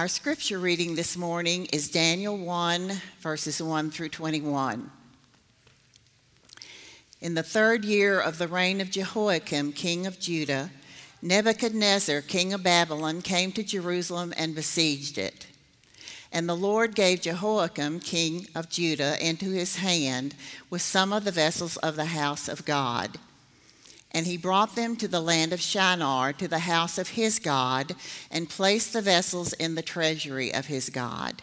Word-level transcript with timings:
Our 0.00 0.08
scripture 0.08 0.58
reading 0.58 0.94
this 0.94 1.14
morning 1.14 1.66
is 1.74 1.90
Daniel 1.90 2.34
1, 2.38 2.90
verses 3.20 3.60
1 3.60 3.90
through 3.90 4.08
21. 4.08 4.90
In 7.20 7.34
the 7.34 7.42
third 7.42 7.84
year 7.84 8.18
of 8.18 8.38
the 8.38 8.48
reign 8.48 8.80
of 8.80 8.90
Jehoiakim, 8.90 9.74
king 9.74 10.06
of 10.06 10.18
Judah, 10.18 10.70
Nebuchadnezzar, 11.20 12.22
king 12.22 12.54
of 12.54 12.62
Babylon, 12.62 13.20
came 13.20 13.52
to 13.52 13.62
Jerusalem 13.62 14.32
and 14.38 14.54
besieged 14.54 15.18
it. 15.18 15.46
And 16.32 16.48
the 16.48 16.56
Lord 16.56 16.94
gave 16.94 17.20
Jehoiakim, 17.20 18.00
king 18.00 18.46
of 18.54 18.70
Judah, 18.70 19.22
into 19.22 19.50
his 19.50 19.76
hand 19.76 20.34
with 20.70 20.80
some 20.80 21.12
of 21.12 21.24
the 21.24 21.30
vessels 21.30 21.76
of 21.76 21.96
the 21.96 22.06
house 22.06 22.48
of 22.48 22.64
God. 22.64 23.18
And 24.12 24.26
he 24.26 24.36
brought 24.36 24.74
them 24.74 24.96
to 24.96 25.08
the 25.08 25.20
land 25.20 25.52
of 25.52 25.60
Shinar, 25.60 26.32
to 26.34 26.48
the 26.48 26.60
house 26.60 26.98
of 26.98 27.10
his 27.10 27.38
God, 27.38 27.94
and 28.30 28.48
placed 28.48 28.92
the 28.92 29.02
vessels 29.02 29.52
in 29.52 29.76
the 29.76 29.82
treasury 29.82 30.52
of 30.52 30.66
his 30.66 30.90
God. 30.90 31.42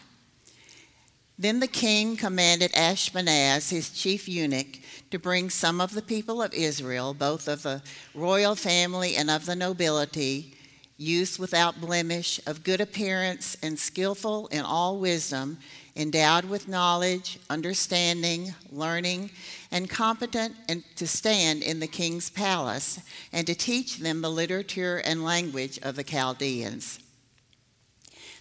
Then 1.38 1.60
the 1.60 1.68
king 1.68 2.16
commanded 2.16 2.72
Ashpenaz, 2.72 3.70
his 3.70 3.90
chief 3.90 4.28
eunuch, 4.28 4.80
to 5.12 5.18
bring 5.18 5.50
some 5.50 5.80
of 5.80 5.94
the 5.94 6.02
people 6.02 6.42
of 6.42 6.52
Israel, 6.52 7.14
both 7.14 7.46
of 7.46 7.62
the 7.62 7.82
royal 8.12 8.56
family 8.56 9.14
and 9.14 9.30
of 9.30 9.46
the 9.46 9.54
nobility, 9.54 10.54
youths 10.96 11.38
without 11.38 11.80
blemish, 11.80 12.40
of 12.44 12.64
good 12.64 12.80
appearance, 12.80 13.56
and 13.62 13.78
skillful 13.78 14.48
in 14.48 14.64
all 14.64 14.98
wisdom, 14.98 15.58
endowed 15.98 16.44
with 16.44 16.68
knowledge, 16.68 17.38
understanding, 17.50 18.54
learning, 18.70 19.30
and 19.70 19.90
competent 19.90 20.54
to 20.96 21.06
stand 21.06 21.62
in 21.62 21.80
the 21.80 21.86
king's 21.86 22.30
palace, 22.30 23.00
and 23.32 23.46
to 23.46 23.54
teach 23.54 23.98
them 23.98 24.22
the 24.22 24.30
literature 24.30 25.02
and 25.04 25.24
language 25.24 25.78
of 25.82 25.96
the 25.96 26.04
Chaldeans. 26.04 27.00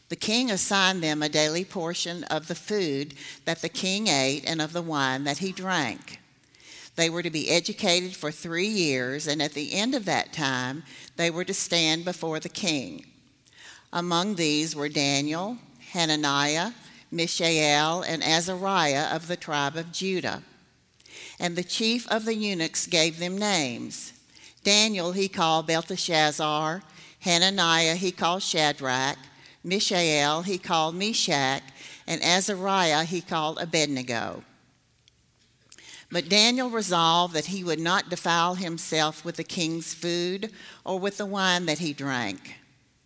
The 0.09 0.15
king 0.15 0.51
assigned 0.51 1.03
them 1.03 1.21
a 1.21 1.27
daily 1.27 1.65
portion 1.65 2.23
of 2.25 2.47
the 2.47 2.55
food 2.55 3.15
that 3.43 3.61
the 3.61 3.67
king 3.69 4.07
ate 4.07 4.45
and 4.47 4.61
of 4.61 4.71
the 4.71 4.81
wine 4.81 5.25
that 5.25 5.39
he 5.39 5.51
drank. 5.51 6.19
They 6.95 7.09
were 7.09 7.23
to 7.23 7.29
be 7.29 7.49
educated 7.49 8.15
for 8.15 8.31
three 8.31 8.67
years, 8.67 9.27
and 9.27 9.41
at 9.41 9.53
the 9.53 9.73
end 9.73 9.95
of 9.95 10.05
that 10.05 10.31
time, 10.31 10.83
they 11.15 11.29
were 11.29 11.43
to 11.43 11.53
stand 11.53 12.05
before 12.05 12.39
the 12.39 12.49
king. 12.49 13.05
Among 13.91 14.35
these 14.35 14.75
were 14.75 14.89
Daniel, 14.89 15.57
Hananiah, 15.91 16.71
Mishael, 17.11 18.01
and 18.01 18.23
Azariah 18.23 19.15
of 19.15 19.27
the 19.27 19.37
tribe 19.37 19.75
of 19.75 19.91
Judah. 19.91 20.43
And 21.39 21.55
the 21.55 21.63
chief 21.63 22.07
of 22.09 22.25
the 22.25 22.35
eunuchs 22.35 22.87
gave 22.87 23.19
them 23.19 23.37
names. 23.37 24.13
Daniel 24.63 25.13
he 25.13 25.27
called 25.27 25.67
Belteshazzar, 25.67 26.83
Hananiah 27.21 27.95
he 27.95 28.11
called 28.11 28.43
Shadrach, 28.43 29.17
Mishael 29.63 30.41
he 30.41 30.57
called 30.57 30.95
Meshach, 30.95 31.63
and 32.05 32.21
Azariah 32.23 33.03
he 33.03 33.21
called 33.21 33.59
Abednego. 33.59 34.43
But 36.09 36.29
Daniel 36.29 36.69
resolved 36.69 37.33
that 37.33 37.47
he 37.47 37.63
would 37.63 37.79
not 37.79 38.09
defile 38.09 38.55
himself 38.55 39.25
with 39.25 39.35
the 39.35 39.43
king's 39.43 39.93
food 39.93 40.51
or 40.85 40.99
with 40.99 41.17
the 41.17 41.25
wine 41.25 41.65
that 41.65 41.79
he 41.79 41.93
drank. 41.93 42.56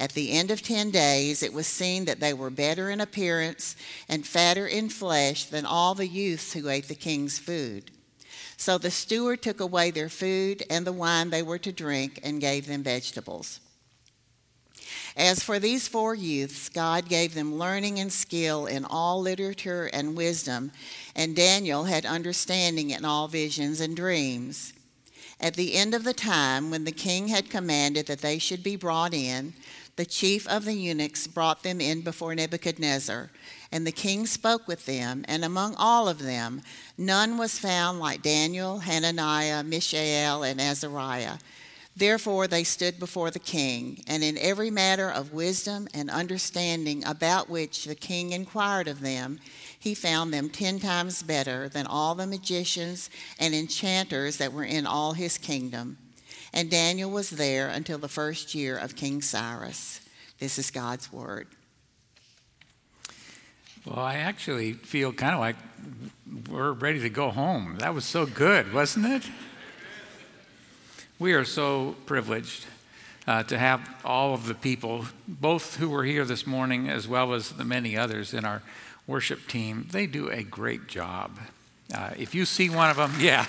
At 0.00 0.12
the 0.12 0.32
end 0.32 0.50
of 0.50 0.62
ten 0.62 0.90
days, 0.90 1.42
it 1.42 1.52
was 1.52 1.66
seen 1.66 2.06
that 2.06 2.20
they 2.20 2.32
were 2.32 2.48
better 2.48 2.88
in 2.88 3.02
appearance 3.02 3.76
and 4.08 4.26
fatter 4.26 4.66
in 4.66 4.88
flesh 4.88 5.44
than 5.44 5.66
all 5.66 5.94
the 5.94 6.08
youths 6.08 6.54
who 6.54 6.70
ate 6.70 6.88
the 6.88 6.94
king's 6.94 7.38
food. 7.38 7.90
So 8.56 8.78
the 8.78 8.90
steward 8.90 9.42
took 9.42 9.60
away 9.60 9.90
their 9.90 10.08
food 10.08 10.64
and 10.70 10.86
the 10.86 10.92
wine 10.92 11.28
they 11.28 11.42
were 11.42 11.58
to 11.58 11.70
drink 11.70 12.18
and 12.22 12.40
gave 12.40 12.66
them 12.66 12.82
vegetables. 12.82 13.60
As 15.18 15.42
for 15.42 15.58
these 15.58 15.86
four 15.86 16.14
youths, 16.14 16.70
God 16.70 17.06
gave 17.06 17.34
them 17.34 17.58
learning 17.58 18.00
and 18.00 18.10
skill 18.10 18.64
in 18.64 18.86
all 18.86 19.20
literature 19.20 19.90
and 19.92 20.16
wisdom, 20.16 20.72
and 21.14 21.36
Daniel 21.36 21.84
had 21.84 22.06
understanding 22.06 22.88
in 22.88 23.04
all 23.04 23.28
visions 23.28 23.82
and 23.82 23.94
dreams. 23.94 24.72
At 25.40 25.54
the 25.54 25.74
end 25.74 25.94
of 25.94 26.04
the 26.04 26.14
time, 26.14 26.70
when 26.70 26.84
the 26.84 26.92
king 26.92 27.28
had 27.28 27.50
commanded 27.50 28.06
that 28.06 28.20
they 28.20 28.38
should 28.38 28.62
be 28.62 28.76
brought 28.76 29.14
in, 29.14 29.54
the 30.00 30.06
chief 30.06 30.48
of 30.48 30.64
the 30.64 30.72
eunuchs 30.72 31.26
brought 31.26 31.62
them 31.62 31.78
in 31.78 32.00
before 32.00 32.34
Nebuchadnezzar. 32.34 33.30
And 33.70 33.86
the 33.86 33.92
king 33.92 34.26
spoke 34.26 34.66
with 34.66 34.86
them, 34.86 35.26
and 35.28 35.44
among 35.44 35.74
all 35.74 36.08
of 36.08 36.20
them, 36.20 36.62
none 36.96 37.36
was 37.36 37.58
found 37.58 38.00
like 38.00 38.22
Daniel, 38.22 38.78
Hananiah, 38.78 39.62
Mishael, 39.62 40.42
and 40.42 40.58
Azariah 40.58 41.36
Therefore, 42.00 42.46
they 42.46 42.64
stood 42.64 42.98
before 42.98 43.30
the 43.30 43.38
king, 43.38 44.02
and 44.06 44.24
in 44.24 44.38
every 44.38 44.70
matter 44.70 45.10
of 45.10 45.34
wisdom 45.34 45.86
and 45.92 46.08
understanding 46.08 47.04
about 47.04 47.50
which 47.50 47.84
the 47.84 47.94
king 47.94 48.32
inquired 48.32 48.88
of 48.88 49.02
them, 49.02 49.38
he 49.78 49.94
found 49.94 50.32
them 50.32 50.48
ten 50.48 50.78
times 50.78 51.22
better 51.22 51.68
than 51.68 51.86
all 51.86 52.14
the 52.14 52.26
magicians 52.26 53.10
and 53.38 53.54
enchanters 53.54 54.38
that 54.38 54.54
were 54.54 54.64
in 54.64 54.86
all 54.86 55.12
his 55.12 55.36
kingdom. 55.36 55.98
And 56.52 56.70
Daniel 56.70 57.10
was 57.10 57.30
there 57.30 57.68
until 57.68 57.98
the 57.98 58.08
first 58.08 58.54
year 58.54 58.76
of 58.76 58.96
King 58.96 59.22
Cyrus. 59.22 60.00
This 60.38 60.58
is 60.58 60.70
God's 60.70 61.12
word. 61.12 61.46
Well, 63.84 63.98
I 63.98 64.16
actually 64.16 64.74
feel 64.74 65.12
kind 65.12 65.34
of 65.34 65.40
like 65.40 65.56
we're 66.50 66.72
ready 66.72 67.00
to 67.00 67.08
go 67.08 67.30
home. 67.30 67.76
That 67.78 67.94
was 67.94 68.04
so 68.04 68.26
good, 68.26 68.72
wasn't 68.74 69.06
it? 69.06 69.22
We 71.18 71.32
are 71.32 71.44
so 71.44 71.96
privileged 72.06 72.66
uh, 73.26 73.42
to 73.44 73.58
have 73.58 73.88
all 74.04 74.34
of 74.34 74.46
the 74.46 74.54
people, 74.54 75.06
both 75.28 75.76
who 75.76 75.88
were 75.88 76.04
here 76.04 76.24
this 76.24 76.46
morning 76.46 76.88
as 76.88 77.06
well 77.06 77.32
as 77.32 77.50
the 77.50 77.64
many 77.64 77.96
others 77.96 78.34
in 78.34 78.44
our 78.44 78.62
worship 79.06 79.46
team. 79.48 79.86
They 79.90 80.06
do 80.06 80.28
a 80.30 80.42
great 80.42 80.86
job. 80.86 81.38
Uh, 81.94 82.10
if 82.18 82.34
you 82.34 82.44
see 82.44 82.70
one 82.70 82.90
of 82.90 82.96
them, 82.96 83.12
yeah. 83.20 83.46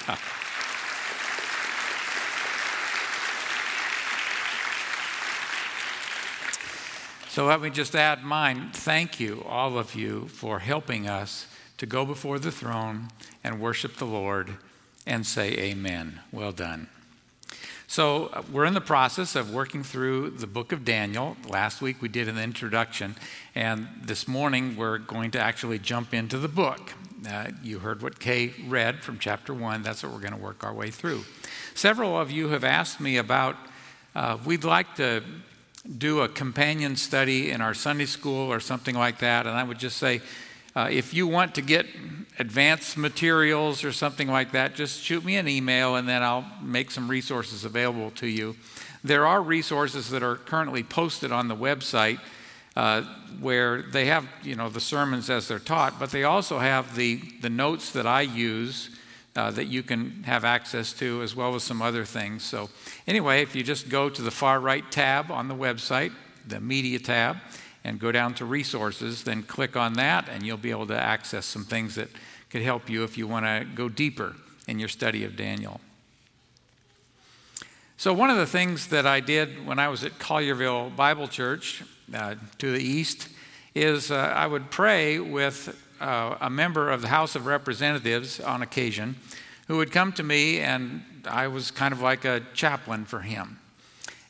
So 7.31 7.45
let 7.45 7.61
me 7.61 7.69
just 7.69 7.95
add 7.95 8.25
mine. 8.25 8.71
Thank 8.73 9.17
you, 9.17 9.41
all 9.47 9.77
of 9.77 9.95
you, 9.95 10.27
for 10.27 10.59
helping 10.59 11.07
us 11.07 11.47
to 11.77 11.85
go 11.85 12.03
before 12.03 12.39
the 12.39 12.51
throne 12.51 13.07
and 13.41 13.61
worship 13.61 13.95
the 13.95 14.05
Lord 14.05 14.57
and 15.07 15.25
say 15.25 15.53
amen. 15.53 16.19
Well 16.33 16.51
done. 16.51 16.89
So, 17.87 18.25
uh, 18.33 18.41
we're 18.51 18.65
in 18.65 18.73
the 18.73 18.81
process 18.81 19.37
of 19.37 19.53
working 19.53 19.81
through 19.81 20.31
the 20.31 20.45
book 20.45 20.73
of 20.73 20.83
Daniel. 20.83 21.37
Last 21.47 21.81
week 21.81 22.01
we 22.01 22.09
did 22.09 22.27
an 22.27 22.37
introduction, 22.37 23.15
and 23.55 23.87
this 24.01 24.27
morning 24.27 24.75
we're 24.75 24.97
going 24.97 25.31
to 25.31 25.39
actually 25.39 25.79
jump 25.79 26.13
into 26.13 26.37
the 26.37 26.49
book. 26.49 26.91
Uh, 27.25 27.51
you 27.63 27.79
heard 27.79 28.01
what 28.01 28.19
Kay 28.19 28.51
read 28.67 29.03
from 29.03 29.19
chapter 29.19 29.53
one. 29.53 29.83
That's 29.83 30.03
what 30.03 30.11
we're 30.11 30.19
going 30.19 30.33
to 30.33 30.37
work 30.37 30.65
our 30.65 30.73
way 30.73 30.91
through. 30.91 31.23
Several 31.75 32.19
of 32.19 32.29
you 32.29 32.49
have 32.49 32.65
asked 32.65 32.99
me 32.99 33.15
about, 33.15 33.55
uh, 34.15 34.37
we'd 34.43 34.65
like 34.65 34.95
to 34.95 35.23
do 35.97 36.21
a 36.21 36.29
companion 36.29 36.95
study 36.95 37.51
in 37.51 37.61
our 37.61 37.73
Sunday 37.73 38.05
school 38.05 38.51
or 38.51 38.59
something 38.59 38.95
like 38.95 39.19
that, 39.19 39.47
and 39.47 39.55
I 39.55 39.63
would 39.63 39.79
just 39.79 39.97
say, 39.97 40.21
uh, 40.75 40.87
if 40.89 41.13
you 41.13 41.27
want 41.27 41.55
to 41.55 41.61
get 41.61 41.85
advanced 42.39 42.97
materials 42.97 43.83
or 43.83 43.91
something 43.91 44.27
like 44.27 44.51
that, 44.51 44.75
just 44.75 45.01
shoot 45.01 45.25
me 45.25 45.35
an 45.35 45.47
email 45.47 45.95
and 45.95 46.07
then 46.07 46.23
I'll 46.23 46.45
make 46.61 46.91
some 46.91 47.09
resources 47.09 47.65
available 47.65 48.11
to 48.11 48.27
you. 48.27 48.55
There 49.03 49.25
are 49.25 49.41
resources 49.41 50.09
that 50.11 50.23
are 50.23 50.35
currently 50.35 50.83
posted 50.83 51.31
on 51.31 51.47
the 51.47 51.55
website 51.55 52.19
uh, 52.75 53.01
where 53.41 53.81
they 53.81 54.05
have, 54.05 54.25
you 54.43 54.55
know, 54.55 54.69
the 54.69 54.79
sermons 54.79 55.29
as 55.29 55.47
they're 55.47 55.59
taught, 55.59 55.99
but 55.99 56.11
they 56.11 56.23
also 56.23 56.59
have 56.59 56.95
the, 56.95 57.21
the 57.41 57.49
notes 57.49 57.91
that 57.91 58.07
I 58.07 58.21
use 58.21 58.89
uh, 59.35 59.51
that 59.51 59.65
you 59.65 59.83
can 59.83 60.23
have 60.23 60.43
access 60.43 60.93
to, 60.93 61.21
as 61.21 61.35
well 61.35 61.55
as 61.55 61.63
some 61.63 61.81
other 61.81 62.03
things. 62.03 62.43
So, 62.43 62.69
anyway, 63.07 63.41
if 63.41 63.55
you 63.55 63.63
just 63.63 63.89
go 63.89 64.09
to 64.09 64.21
the 64.21 64.31
far 64.31 64.59
right 64.59 64.89
tab 64.91 65.31
on 65.31 65.47
the 65.47 65.55
website, 65.55 66.11
the 66.47 66.59
media 66.59 66.99
tab, 66.99 67.37
and 67.83 67.99
go 67.99 68.11
down 68.11 68.33
to 68.35 68.45
resources, 68.45 69.23
then 69.23 69.43
click 69.43 69.75
on 69.75 69.93
that, 69.93 70.27
and 70.29 70.43
you'll 70.43 70.57
be 70.57 70.71
able 70.71 70.87
to 70.87 70.99
access 70.99 71.45
some 71.45 71.63
things 71.63 71.95
that 71.95 72.09
could 72.49 72.61
help 72.61 72.89
you 72.89 73.03
if 73.03 73.17
you 73.17 73.27
want 73.27 73.45
to 73.45 73.65
go 73.73 73.87
deeper 73.87 74.35
in 74.67 74.79
your 74.79 74.89
study 74.89 75.23
of 75.23 75.35
Daniel. 75.35 75.79
So, 77.97 78.13
one 78.13 78.29
of 78.29 78.37
the 78.37 78.47
things 78.47 78.87
that 78.87 79.05
I 79.05 79.19
did 79.19 79.65
when 79.65 79.79
I 79.79 79.87
was 79.87 80.03
at 80.03 80.13
Collierville 80.19 80.95
Bible 80.95 81.27
Church 81.27 81.83
uh, 82.13 82.35
to 82.57 82.71
the 82.71 82.83
east 82.83 83.29
is 83.73 84.11
uh, 84.11 84.15
I 84.35 84.47
would 84.47 84.71
pray 84.71 85.19
with 85.19 85.77
uh, 86.01 86.37
a 86.41 86.49
member 86.49 86.89
of 86.89 87.01
the 87.01 87.07
House 87.07 87.35
of 87.35 87.45
Representatives 87.45 88.39
on 88.39 88.61
occasion 88.61 89.15
who 89.67 89.77
would 89.77 89.91
come 89.91 90.11
to 90.13 90.23
me, 90.23 90.59
and 90.59 91.03
I 91.25 91.47
was 91.47 91.71
kind 91.71 91.93
of 91.93 92.01
like 92.01 92.25
a 92.25 92.41
chaplain 92.53 93.05
for 93.05 93.21
him. 93.21 93.59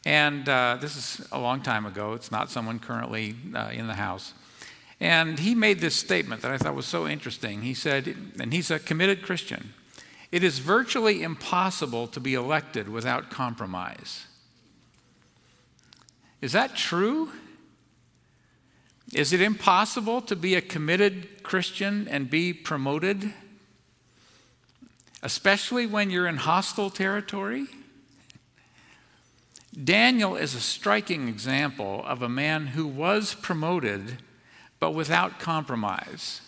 And 0.06 0.48
uh, 0.50 0.78
this 0.82 0.96
is 0.96 1.28
a 1.32 1.40
long 1.40 1.62
time 1.62 1.86
ago, 1.86 2.14
it's 2.14 2.32
not 2.32 2.50
someone 2.50 2.80
currently 2.80 3.36
uh, 3.56 3.70
in 3.72 3.88
the 3.88 3.96
House. 3.96 4.34
And 5.00 5.40
he 5.40 5.56
made 5.56 5.80
this 5.80 5.96
statement 5.96 6.42
that 6.42 6.52
I 6.52 6.58
thought 6.58 6.76
was 6.76 6.86
so 6.86 7.08
interesting. 7.08 7.64
He 7.64 7.74
said, 7.74 8.16
and 8.40 8.54
he's 8.54 8.70
a 8.70 8.78
committed 8.78 9.24
Christian, 9.24 9.74
it 10.32 10.44
is 10.44 10.60
virtually 10.60 11.24
impossible 11.24 12.08
to 12.08 12.20
be 12.20 12.36
elected 12.36 12.88
without 12.88 13.30
compromise. 13.30 14.26
Is 16.42 16.52
that 16.52 16.76
true? 16.76 17.32
Is 19.14 19.34
it 19.34 19.42
impossible 19.42 20.22
to 20.22 20.36
be 20.36 20.56
a 20.56 20.62
committed 20.62 21.44
Christian 21.44 22.08
and 22.08 22.30
be 22.30 22.54
promoted? 22.54 23.34
Especially 25.22 25.86
when 25.86 26.10
you're 26.10 26.28
in 26.28 26.38
hostile 26.38 26.90
territory? 26.90 27.68
Daniel 29.84 30.36
is 30.36 30.56
a 30.56 30.60
striking 30.60 31.28
example 31.28 32.04
of 32.06 32.22
a 32.22 32.30
man 32.30 32.68
who 32.68 32.88
was 32.88 33.36
promoted 33.36 34.18
but 34.80 34.92
without 34.92 35.40
compromise. 35.40 36.42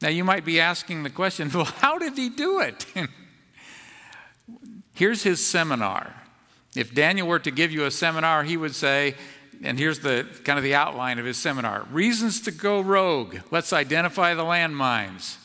Now, 0.00 0.08
you 0.08 0.24
might 0.24 0.44
be 0.44 0.60
asking 0.60 1.02
the 1.02 1.10
question 1.10 1.50
well, 1.54 1.64
how 1.64 1.98
did 1.98 2.16
he 2.16 2.28
do 2.28 2.60
it? 2.60 2.86
Here's 4.94 5.22
his 5.22 5.44
seminar. 5.44 6.14
If 6.74 6.94
Daniel 6.94 7.26
were 7.26 7.38
to 7.40 7.50
give 7.50 7.72
you 7.72 7.84
a 7.84 7.90
seminar, 7.90 8.44
he 8.44 8.56
would 8.56 8.74
say, 8.74 9.14
and 9.62 9.78
here's 9.78 10.00
the 10.00 10.26
kind 10.44 10.58
of 10.58 10.62
the 10.62 10.74
outline 10.74 11.18
of 11.18 11.24
his 11.24 11.36
seminar. 11.36 11.86
Reasons 11.90 12.40
to 12.42 12.50
go 12.50 12.80
rogue. 12.80 13.36
Let's 13.50 13.72
identify 13.72 14.34
the 14.34 14.44
landmines. 14.44 15.36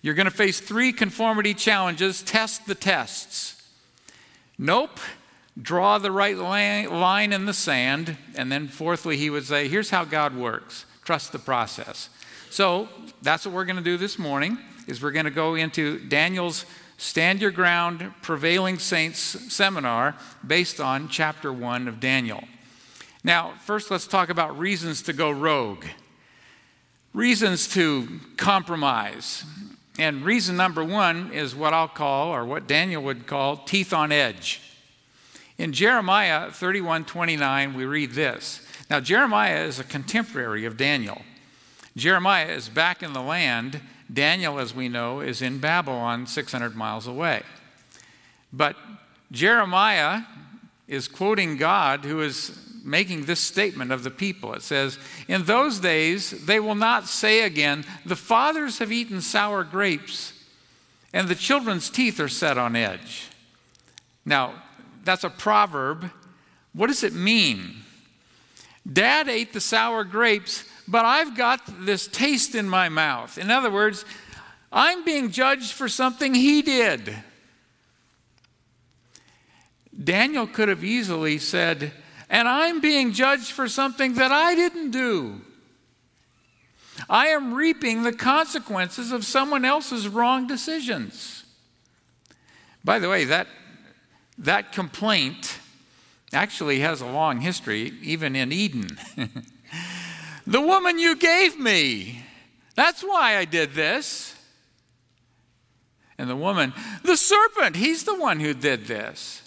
You're 0.00 0.14
going 0.14 0.26
to 0.26 0.30
face 0.30 0.60
three 0.60 0.92
conformity 0.92 1.54
challenges. 1.54 2.22
Test 2.22 2.66
the 2.66 2.74
tests. 2.74 3.62
Nope. 4.58 4.98
Draw 5.60 5.98
the 5.98 6.10
right 6.10 6.36
line 6.36 7.32
in 7.32 7.46
the 7.46 7.52
sand. 7.52 8.16
And 8.34 8.50
then 8.50 8.68
fourthly 8.68 9.16
he 9.16 9.30
would 9.30 9.44
say 9.44 9.68
here's 9.68 9.90
how 9.90 10.04
god 10.04 10.36
works. 10.36 10.86
Trust 11.04 11.32
the 11.32 11.38
process. 11.38 12.08
So 12.50 12.88
that's 13.22 13.46
what 13.46 13.54
we're 13.54 13.64
going 13.64 13.76
to 13.76 13.82
do 13.82 13.96
this 13.96 14.18
morning 14.18 14.58
is 14.86 15.02
we're 15.02 15.12
going 15.12 15.24
to 15.24 15.30
go 15.30 15.54
into 15.54 15.98
daniel's 16.08 16.66
stand 16.96 17.40
your 17.40 17.50
ground 17.50 18.12
prevailing 18.22 18.78
saints 18.78 19.18
seminar 19.52 20.16
based 20.46 20.80
on 20.80 21.08
chapter 21.08 21.52
1 21.52 21.88
of 21.88 22.00
daniel 22.00 22.42
now, 23.24 23.52
first, 23.64 23.90
let's 23.90 24.06
talk 24.06 24.30
about 24.30 24.58
reasons 24.58 25.02
to 25.02 25.12
go 25.12 25.30
rogue, 25.30 25.84
reasons 27.14 27.68
to 27.74 28.20
compromise. 28.36 29.44
And 29.98 30.24
reason 30.24 30.56
number 30.56 30.82
one 30.82 31.30
is 31.32 31.54
what 31.54 31.72
I'll 31.72 31.86
call, 31.86 32.34
or 32.34 32.44
what 32.44 32.66
Daniel 32.66 33.02
would 33.04 33.26
call, 33.26 33.58
teeth 33.58 33.92
on 33.92 34.10
edge. 34.10 34.60
In 35.58 35.72
Jeremiah 35.72 36.50
31 36.50 37.04
29, 37.04 37.74
we 37.74 37.84
read 37.84 38.12
this. 38.12 38.66
Now, 38.90 38.98
Jeremiah 39.00 39.64
is 39.64 39.78
a 39.78 39.84
contemporary 39.84 40.64
of 40.64 40.76
Daniel. 40.76 41.22
Jeremiah 41.96 42.48
is 42.48 42.68
back 42.68 43.02
in 43.02 43.12
the 43.12 43.22
land. 43.22 43.80
Daniel, 44.12 44.58
as 44.58 44.74
we 44.74 44.88
know, 44.88 45.20
is 45.20 45.40
in 45.40 45.58
Babylon, 45.58 46.26
600 46.26 46.74
miles 46.74 47.06
away. 47.06 47.42
But 48.52 48.76
Jeremiah 49.30 50.22
is 50.88 51.06
quoting 51.06 51.56
God, 51.56 52.04
who 52.04 52.20
is 52.20 52.71
making 52.82 53.24
this 53.24 53.40
statement 53.40 53.92
of 53.92 54.02
the 54.02 54.10
people. 54.10 54.54
It 54.54 54.62
says, 54.62 54.98
In 55.28 55.44
those 55.44 55.78
days 55.78 56.46
they 56.46 56.60
will 56.60 56.74
not 56.74 57.08
say 57.08 57.42
again, 57.42 57.84
The 58.04 58.16
fathers 58.16 58.78
have 58.78 58.92
eaten 58.92 59.20
sour 59.20 59.64
grapes, 59.64 60.32
and 61.12 61.28
the 61.28 61.34
children's 61.34 61.90
teeth 61.90 62.18
are 62.20 62.28
set 62.28 62.58
on 62.58 62.76
edge. 62.76 63.28
Now, 64.24 64.54
that's 65.04 65.24
a 65.24 65.30
proverb. 65.30 66.10
What 66.72 66.86
does 66.86 67.04
it 67.04 67.12
mean? 67.12 67.76
Dad 68.90 69.28
ate 69.28 69.52
the 69.52 69.60
sour 69.60 70.04
grapes, 70.04 70.64
but 70.88 71.04
I've 71.04 71.36
got 71.36 71.60
this 71.84 72.08
taste 72.08 72.54
in 72.54 72.68
my 72.68 72.88
mouth. 72.88 73.38
In 73.38 73.50
other 73.50 73.70
words, 73.70 74.04
I'm 74.72 75.04
being 75.04 75.30
judged 75.30 75.72
for 75.72 75.88
something 75.88 76.34
he 76.34 76.62
did. 76.62 77.14
Daniel 80.02 80.46
could 80.46 80.68
have 80.68 80.82
easily 80.82 81.38
said, 81.38 81.92
and 82.32 82.48
I'm 82.48 82.80
being 82.80 83.12
judged 83.12 83.52
for 83.52 83.68
something 83.68 84.14
that 84.14 84.32
I 84.32 84.54
didn't 84.54 84.90
do. 84.90 85.42
I 87.08 87.26
am 87.26 87.52
reaping 87.52 88.02
the 88.02 88.12
consequences 88.12 89.12
of 89.12 89.26
someone 89.26 89.66
else's 89.66 90.08
wrong 90.08 90.46
decisions. 90.46 91.44
By 92.82 92.98
the 92.98 93.10
way, 93.10 93.26
that, 93.26 93.48
that 94.38 94.72
complaint 94.72 95.58
actually 96.32 96.80
has 96.80 97.02
a 97.02 97.06
long 97.06 97.42
history, 97.42 97.92
even 98.00 98.34
in 98.34 98.50
Eden. 98.50 98.98
the 100.46 100.60
woman 100.60 100.98
you 100.98 101.16
gave 101.16 101.58
me, 101.58 102.24
that's 102.74 103.02
why 103.02 103.36
I 103.36 103.44
did 103.44 103.74
this. 103.74 104.34
And 106.16 106.30
the 106.30 106.36
woman, 106.36 106.72
the 107.04 107.16
serpent, 107.16 107.76
he's 107.76 108.04
the 108.04 108.18
one 108.18 108.40
who 108.40 108.54
did 108.54 108.86
this. 108.86 109.41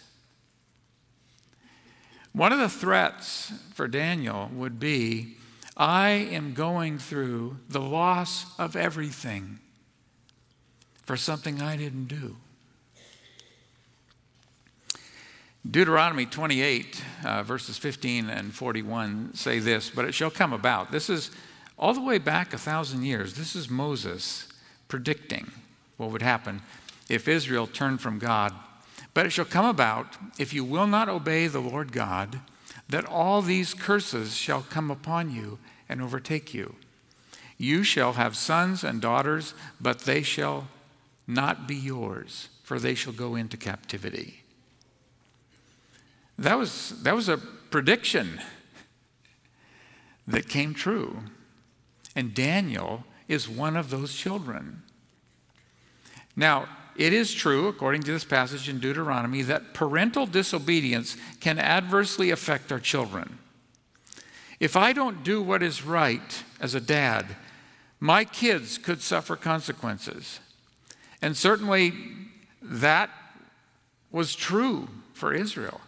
One 2.36 2.52
of 2.52 2.60
the 2.60 2.68
threats 2.68 3.54
for 3.74 3.88
Daniel 3.88 4.50
would 4.54 4.78
be 4.78 5.38
I 5.78 6.10
am 6.10 6.54
going 6.54 7.00
through 7.00 7.60
the 7.70 7.80
loss 7.80 8.46
of 8.60 8.76
everything 8.76 9.60
for 11.06 11.16
something 11.16 11.62
I 11.62 11.78
didn't 11.78 12.08
do. 12.08 12.36
Deuteronomy 15.70 16.26
28, 16.26 17.02
uh, 17.24 17.44
verses 17.44 17.78
15 17.78 18.30
and 18.30 18.54
41 18.54 19.34
say 19.34 19.60
this, 19.60 19.90
but 19.90 20.04
it 20.04 20.14
shall 20.14 20.30
come 20.30 20.52
about. 20.52 20.92
This 20.92 21.10
is 21.10 21.32
all 21.80 21.94
the 21.94 22.02
way 22.02 22.18
back 22.18 22.54
a 22.54 22.58
thousand 22.58 23.06
years. 23.06 23.36
This 23.36 23.56
is 23.56 23.70
Moses 23.70 24.50
predicting 24.90 25.52
what 25.96 26.12
would 26.12 26.22
happen 26.22 26.64
if 27.08 27.30
Israel 27.30 27.66
turned 27.66 28.02
from 28.02 28.20
God 28.20 28.54
but 29.16 29.26
it 29.26 29.32
shall 29.32 29.46
come 29.46 29.66
about, 29.66 30.18
if 30.38 30.54
you 30.54 30.64
will 30.66 30.86
not 30.86 31.08
obey 31.08 31.48
the 31.48 31.62
Lord 31.62 31.94
God, 31.94 32.42
that 32.90 33.06
all 33.06 33.42
these 33.42 33.74
curses 33.74 34.36
shall 34.36 34.62
come 34.62 34.92
upon 34.92 35.34
you 35.34 35.58
and 35.88 36.02
overtake 36.02 36.54
you. 36.54 36.76
You 37.58 37.84
shall 37.84 38.14
have 38.14 38.36
sons 38.36 38.84
and 38.84 39.02
daughters, 39.02 39.54
but 39.80 40.02
they 40.02 40.22
shall 40.22 40.68
not 41.26 41.66
be 41.66 41.78
yours, 41.78 42.50
for 42.62 42.78
they 42.78 42.94
shall 42.94 43.14
go 43.14 43.36
into 43.36 43.56
captivity. 43.56 44.44
That 46.38 46.60
was, 46.60 47.02
that 47.04 47.16
was 47.16 47.30
a 47.30 47.38
prediction 47.38 48.42
that 50.28 50.50
came 50.50 50.74
true. 50.74 51.20
And 52.18 52.34
Daniel 52.34 53.06
is 53.30 53.48
one 53.48 53.78
of 53.78 53.92
those 53.92 54.14
children. 54.14 54.84
Now, 56.36 56.68
it 56.96 57.14
is 57.14 57.34
true, 57.34 57.68
according 57.68 58.04
to 58.04 58.12
this 58.12 58.24
passage 58.24 58.70
in 58.70 58.80
Deuteronomy, 58.80 59.42
that 59.44 59.74
parental 59.74 60.26
disobedience 60.26 61.18
can 61.40 61.60
adversely 61.60 62.32
affect 62.32 62.72
our 62.72 62.80
children. 62.80 63.40
If 64.60 64.76
I 64.76 64.94
don't 64.94 65.24
do 65.24 65.42
what 65.42 65.62
is 65.62 65.84
right 65.84 66.44
as 66.62 66.74
a 66.74 66.82
dad, 66.82 67.36
my 68.00 68.24
kids 68.24 68.78
could 68.78 69.02
suffer 69.02 69.36
consequences. 69.36 70.40
And 71.22 71.36
certainly 71.36 71.94
that 72.62 73.10
was 74.12 74.36
true 74.36 74.88
for 75.14 75.34
Israel. 75.34 75.82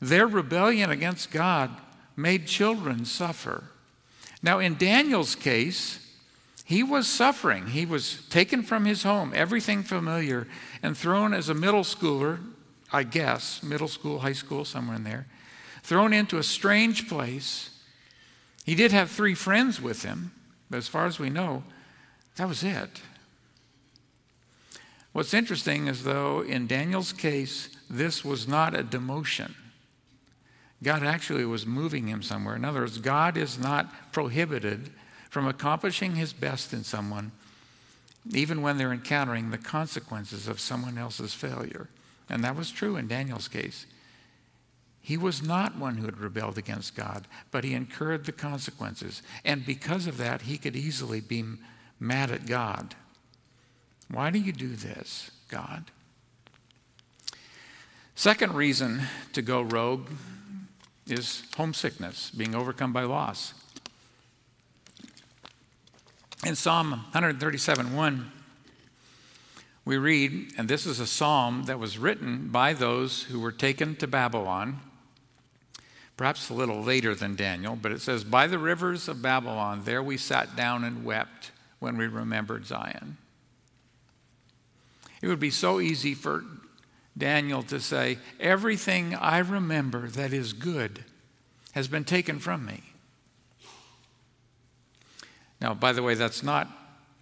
Their 0.00 0.26
rebellion 0.26 0.90
against 0.90 1.30
God 1.32 1.70
made 2.16 2.46
children 2.46 3.04
suffer. 3.04 3.64
Now, 4.42 4.60
in 4.60 4.76
Daniel's 4.76 5.34
case, 5.34 6.07
he 6.68 6.82
was 6.82 7.06
suffering. 7.06 7.68
He 7.68 7.86
was 7.86 8.26
taken 8.28 8.62
from 8.62 8.84
his 8.84 9.02
home, 9.02 9.32
everything 9.34 9.82
familiar, 9.82 10.46
and 10.82 10.94
thrown 10.94 11.32
as 11.32 11.48
a 11.48 11.54
middle 11.54 11.80
schooler, 11.80 12.40
I 12.92 13.04
guess, 13.04 13.62
middle 13.62 13.88
school, 13.88 14.18
high 14.18 14.34
school, 14.34 14.66
somewhere 14.66 14.96
in 14.96 15.04
there, 15.04 15.24
thrown 15.82 16.12
into 16.12 16.36
a 16.36 16.42
strange 16.42 17.08
place. 17.08 17.70
He 18.66 18.74
did 18.74 18.92
have 18.92 19.10
three 19.10 19.32
friends 19.32 19.80
with 19.80 20.02
him, 20.02 20.32
but 20.68 20.76
as 20.76 20.88
far 20.88 21.06
as 21.06 21.18
we 21.18 21.30
know, 21.30 21.64
that 22.36 22.46
was 22.46 22.62
it. 22.62 23.00
What's 25.12 25.32
interesting 25.32 25.86
is, 25.86 26.04
though, 26.04 26.42
in 26.42 26.66
Daniel's 26.66 27.14
case, 27.14 27.70
this 27.88 28.26
was 28.26 28.46
not 28.46 28.78
a 28.78 28.84
demotion. 28.84 29.54
God 30.82 31.02
actually 31.02 31.46
was 31.46 31.64
moving 31.64 32.08
him 32.08 32.22
somewhere. 32.22 32.56
In 32.56 32.66
other 32.66 32.80
words, 32.80 32.98
God 32.98 33.38
is 33.38 33.58
not 33.58 34.12
prohibited 34.12 34.90
from 35.28 35.46
accomplishing 35.46 36.16
his 36.16 36.32
best 36.32 36.72
in 36.72 36.84
someone, 36.84 37.32
even 38.32 38.62
when 38.62 38.78
they're 38.78 38.92
encountering 38.92 39.50
the 39.50 39.58
consequences 39.58 40.48
of 40.48 40.60
someone 40.60 40.98
else's 40.98 41.34
failure. 41.34 41.88
And 42.28 42.44
that 42.44 42.56
was 42.56 42.70
true 42.70 42.96
in 42.96 43.08
Daniel's 43.08 43.48
case. 43.48 43.86
He 45.00 45.16
was 45.16 45.42
not 45.42 45.78
one 45.78 45.96
who 45.96 46.04
had 46.04 46.18
rebelled 46.18 46.58
against 46.58 46.94
God, 46.94 47.26
but 47.50 47.64
he 47.64 47.72
incurred 47.72 48.26
the 48.26 48.32
consequences. 48.32 49.22
And 49.44 49.64
because 49.64 50.06
of 50.06 50.18
that, 50.18 50.42
he 50.42 50.58
could 50.58 50.76
easily 50.76 51.20
be 51.20 51.44
mad 51.98 52.30
at 52.30 52.46
God. 52.46 52.94
Why 54.10 54.30
do 54.30 54.38
you 54.38 54.52
do 54.52 54.68
this, 54.68 55.30
God? 55.48 55.84
Second 58.14 58.54
reason 58.54 59.02
to 59.32 59.42
go 59.42 59.62
rogue 59.62 60.08
is 61.06 61.44
homesickness, 61.56 62.30
being 62.30 62.54
overcome 62.54 62.92
by 62.92 63.04
loss. 63.04 63.54
In 66.46 66.54
Psalm 66.54 66.90
137 66.90 67.96
1, 67.96 68.32
we 69.84 69.96
read, 69.96 70.52
and 70.56 70.68
this 70.68 70.86
is 70.86 71.00
a 71.00 71.06
psalm 71.06 71.64
that 71.64 71.78
was 71.78 71.98
written 71.98 72.48
by 72.48 72.72
those 72.72 73.24
who 73.24 73.40
were 73.40 73.52
taken 73.52 73.96
to 73.96 74.06
Babylon 74.06 74.80
perhaps 76.18 76.50
a 76.50 76.54
little 76.54 76.82
later 76.82 77.14
than 77.14 77.36
Daniel, 77.36 77.78
but 77.80 77.92
it 77.92 78.02
says, 78.02 78.24
By 78.24 78.48
the 78.48 78.58
rivers 78.58 79.08
of 79.08 79.22
Babylon, 79.22 79.82
there 79.84 80.02
we 80.02 80.18
sat 80.18 80.54
down 80.56 80.84
and 80.84 81.04
wept 81.04 81.52
when 81.78 81.96
we 81.96 82.08
remembered 82.08 82.66
Zion. 82.66 83.16
It 85.22 85.28
would 85.28 85.40
be 85.40 85.50
so 85.50 85.80
easy 85.80 86.14
for 86.14 86.44
Daniel 87.16 87.62
to 87.62 87.80
say, 87.80 88.18
Everything 88.40 89.14
I 89.14 89.38
remember 89.38 90.08
that 90.08 90.32
is 90.32 90.52
good 90.52 91.04
has 91.72 91.86
been 91.88 92.04
taken 92.04 92.40
from 92.40 92.66
me. 92.66 92.82
Now, 95.60 95.74
by 95.74 95.92
the 95.92 96.02
way, 96.02 96.14
that's 96.14 96.42
not 96.42 96.68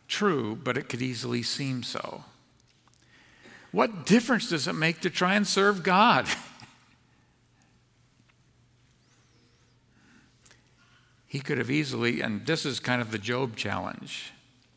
true, 0.08 0.56
but 0.56 0.76
it 0.76 0.88
could 0.88 1.02
easily 1.02 1.42
seem 1.42 1.82
so. 1.82 2.24
What 3.72 4.06
difference 4.06 4.48
does 4.50 4.68
it 4.68 4.74
make 4.74 5.00
to 5.00 5.10
try 5.10 5.34
and 5.34 5.46
serve 5.46 5.82
God? 5.82 6.26
he 11.26 11.40
could 11.40 11.58
have 11.58 11.70
easily, 11.70 12.20
and 12.20 12.46
this 12.46 12.64
is 12.64 12.80
kind 12.80 13.02
of 13.02 13.10
the 13.10 13.18
Job 13.18 13.56
challenge. 13.56 14.32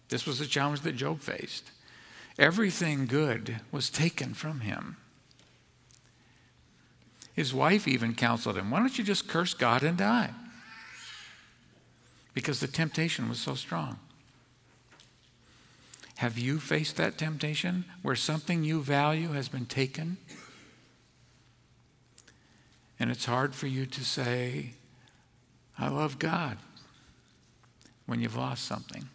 This 0.09 0.25
was 0.25 0.39
the 0.39 0.45
challenge 0.45 0.81
that 0.81 0.95
Job 0.95 1.19
faced. 1.19 1.71
Everything 2.37 3.05
good 3.05 3.61
was 3.71 3.89
taken 3.89 4.33
from 4.33 4.61
him. 4.61 4.97
His 7.33 7.53
wife 7.53 7.87
even 7.87 8.15
counseled 8.15 8.57
him, 8.57 8.71
Why 8.71 8.79
don't 8.79 8.97
you 8.97 9.03
just 9.03 9.27
curse 9.27 9.53
God 9.53 9.83
and 9.83 9.97
die? 9.97 10.31
Because 12.39 12.61
the 12.61 12.67
temptation 12.67 13.27
was 13.27 13.37
so 13.37 13.53
strong. 13.53 13.99
Have 16.19 16.37
you 16.37 16.57
faced 16.57 16.95
that 16.95 17.17
temptation 17.17 17.83
where 18.01 18.15
something 18.15 18.63
you 18.63 18.81
value 18.81 19.33
has 19.33 19.49
been 19.49 19.65
taken? 19.65 20.15
And 22.97 23.11
it's 23.11 23.25
hard 23.25 23.53
for 23.53 23.67
you 23.67 23.85
to 23.87 24.05
say, 24.05 24.71
I 25.77 25.89
love 25.89 26.17
God 26.17 26.57
when 28.05 28.21
you've 28.21 28.37
lost 28.37 28.63
something. 28.63 29.09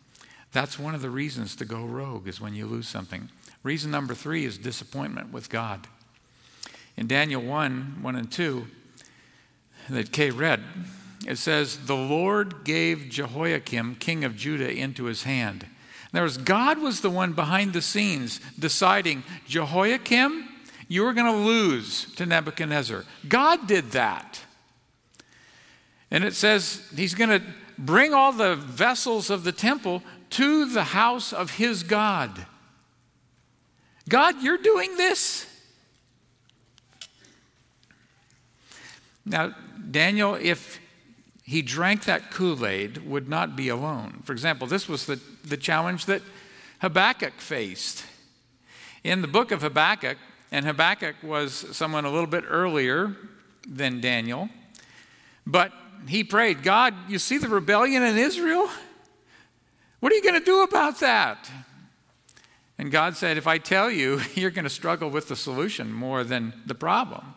That's 0.53 0.79
one 0.79 0.95
of 0.95 1.01
the 1.01 1.09
reasons 1.09 1.57
to 1.57 1.65
go 1.65 1.83
rogue, 1.83 2.29
is 2.29 2.43
when 2.43 2.53
you 2.53 2.67
lose 2.67 2.89
something. 2.89 3.31
Reason 3.63 3.91
number 3.91 4.15
three 4.15 4.45
is 4.45 4.59
disappointment 4.59 5.33
with 5.33 5.49
God. 5.49 5.87
In 6.99 7.07
Daniel 7.07 7.41
1 7.41 8.01
1 8.03 8.17
and 8.17 8.31
2, 8.31 8.67
that 9.89 10.13
Kay 10.13 10.29
read, 10.29 10.63
it 11.27 11.37
says, 11.37 11.87
The 11.87 11.97
Lord 11.97 12.65
gave 12.65 13.09
Jehoiakim, 13.09 13.97
king 13.97 14.25
of 14.25 14.37
Judah, 14.37 14.71
into 14.71 15.05
his 15.05 15.23
hand. 15.25 15.67
In 16.13 16.19
other 16.19 16.25
words, 16.25 16.37
God 16.37 16.79
was 16.79 17.01
the 17.01 17.11
one 17.11 17.33
behind 17.33 17.73
the 17.73 17.83
scenes 17.83 18.41
deciding, 18.59 19.25
Jehoiakim, 19.47 20.49
you 20.87 21.07
are 21.07 21.13
going 21.13 21.33
to 21.33 21.45
lose 21.45 22.13
to 22.15 22.27
Nebuchadnezzar. 22.27 23.05
God 23.29 23.67
did 23.67 23.91
that. 23.93 24.41
And 26.11 26.23
it 26.23 26.35
says 26.35 26.87
he's 26.95 27.15
going 27.15 27.31
to 27.31 27.43
bring 27.77 28.15
all 28.15 28.33
the 28.33 28.55
vessels 28.55 29.31
of 29.31 29.45
the 29.45 29.53
temple 29.53 30.03
to 30.31 30.71
the 30.71 30.85
house 30.85 31.33
of 31.33 31.57
his 31.57 31.83
God. 31.83 32.47
God, 34.09 34.43
you're 34.43 34.59
doing 34.59 34.97
this? 34.97 35.47
Now, 39.25 39.55
Daniel, 39.91 40.35
if 40.35 40.79
he 41.45 41.61
drank 41.61 42.05
that 42.05 42.31
Kool 42.31 42.67
Aid, 42.67 43.07
would 43.07 43.29
not 43.29 43.55
be 43.55 43.69
alone. 43.69 44.23
For 44.25 44.33
example, 44.33 44.67
this 44.67 44.89
was 44.89 45.05
the, 45.05 45.21
the 45.45 45.59
challenge 45.59 46.07
that 46.07 46.23
Habakkuk 46.81 47.35
faced. 47.39 48.05
In 49.05 49.21
the 49.21 49.29
book 49.29 49.53
of 49.53 49.61
Habakkuk, 49.61 50.17
and 50.51 50.65
Habakkuk 50.65 51.17
was 51.23 51.53
someone 51.77 52.07
a 52.07 52.11
little 52.11 52.27
bit 52.27 52.45
earlier 52.49 53.15
than 53.69 54.01
Daniel, 54.01 54.49
but 55.47 55.71
he 56.09 56.25
prayed, 56.25 56.63
God, 56.63 56.95
you 57.09 57.19
see 57.19 57.37
the 57.37 57.49
rebellion 57.49 58.03
in 58.03 58.17
Israel? 58.17 58.71
What 60.01 60.13
are 60.13 60.17
you 60.17 60.23
going 60.23 60.39
to 60.39 60.45
do 60.45 60.63
about 60.63 61.01
that? 61.01 61.51
And 62.79 62.91
God 62.91 63.17
said, 63.17 63.37
If 63.37 63.47
I 63.47 63.59
tell 63.59 63.91
you, 63.91 64.21
you're 64.35 64.51
going 64.51 64.65
to 64.65 64.71
struggle 64.71 65.11
with 65.11 65.29
the 65.29 65.37
solution 65.37 65.93
more 65.93 66.25
than 66.25 66.55
the 66.65 66.75
problem. 66.75 67.35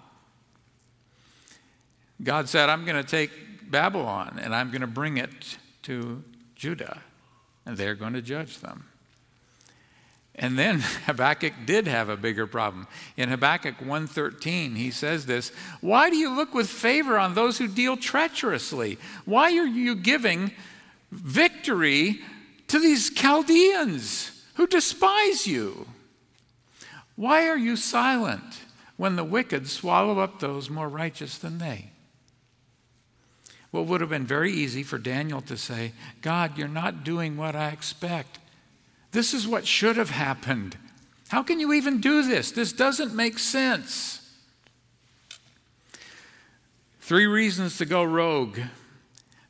God 2.24 2.50
said, 2.50 2.70
I'm 2.70 2.86
going 2.86 3.02
to 3.02 3.10
take 3.10 3.32
Babylon 3.72 4.40
and 4.42 4.56
I'm 4.56 4.70
going 4.70 4.82
to 4.82 4.88
bring 4.88 5.18
it 5.18 5.58
to 5.84 6.24
Judah, 6.56 7.02
and 7.66 7.78
they're 7.78 7.96
going 7.96 8.14
to 8.14 8.22
judge 8.22 8.60
them. 8.60 8.86
And 10.36 10.58
then 10.58 10.80
Habakkuk 11.06 11.54
did 11.66 11.88
have 11.88 12.10
a 12.10 12.18
bigger 12.18 12.48
problem. 12.48 12.88
In 13.16 13.30
Habakkuk 13.30 13.78
1:13, 13.80 14.76
he 14.76 14.92
says 14.92 15.26
this, 15.26 15.52
"Why 15.82 16.10
do 16.10 16.18
you 16.18 16.30
look 16.30 16.54
with 16.54 16.70
favor 16.70 17.18
on 17.18 17.34
those 17.34 17.58
who 17.58 17.68
deal 17.68 17.98
treacherously? 17.98 18.98
Why 19.26 19.58
are 19.58 19.66
you 19.66 19.96
giving 19.96 20.52
victory 21.12 22.22
to 22.68 22.80
these 22.80 23.10
Chaldeans 23.10 24.32
who 24.56 24.68
despise 24.68 25.48
you? 25.48 25.88
Why 27.16 27.48
are 27.48 27.58
you 27.58 27.76
silent 27.76 28.62
when 28.98 29.16
the 29.16 29.24
wicked 29.24 29.68
swallow 29.68 30.20
up 30.20 30.40
those 30.40 30.70
more 30.70 30.90
righteous 30.90 31.38
than 31.38 31.58
they?" 31.58 31.92
Well, 33.72 33.84
it 33.84 33.90
would 33.90 34.02
have 34.02 34.10
been 34.10 34.26
very 34.26 34.52
easy 34.52 34.84
for 34.84 34.98
Daniel 34.98 35.42
to 35.42 35.58
say, 35.58 35.92
God, 36.22 36.58
you're 36.58 36.68
not 36.68 37.04
doing 37.04 37.38
what 37.38 37.56
I 37.56 37.70
expect. 37.70 38.40
This 39.12 39.34
is 39.34 39.48
what 39.48 39.68
should 39.68 39.98
have 39.98 40.10
happened. 40.10 40.78
How 41.30 41.44
can 41.44 41.60
you 41.60 41.74
even 41.74 42.00
do 42.00 42.24
this? 42.24 42.52
This 42.52 42.72
doesn't 42.72 43.14
make 43.14 43.40
sense. 43.40 44.22
Three 47.02 47.28
reasons 47.28 47.78
to 47.78 47.86
go 47.86 48.04
rogue. 48.04 48.60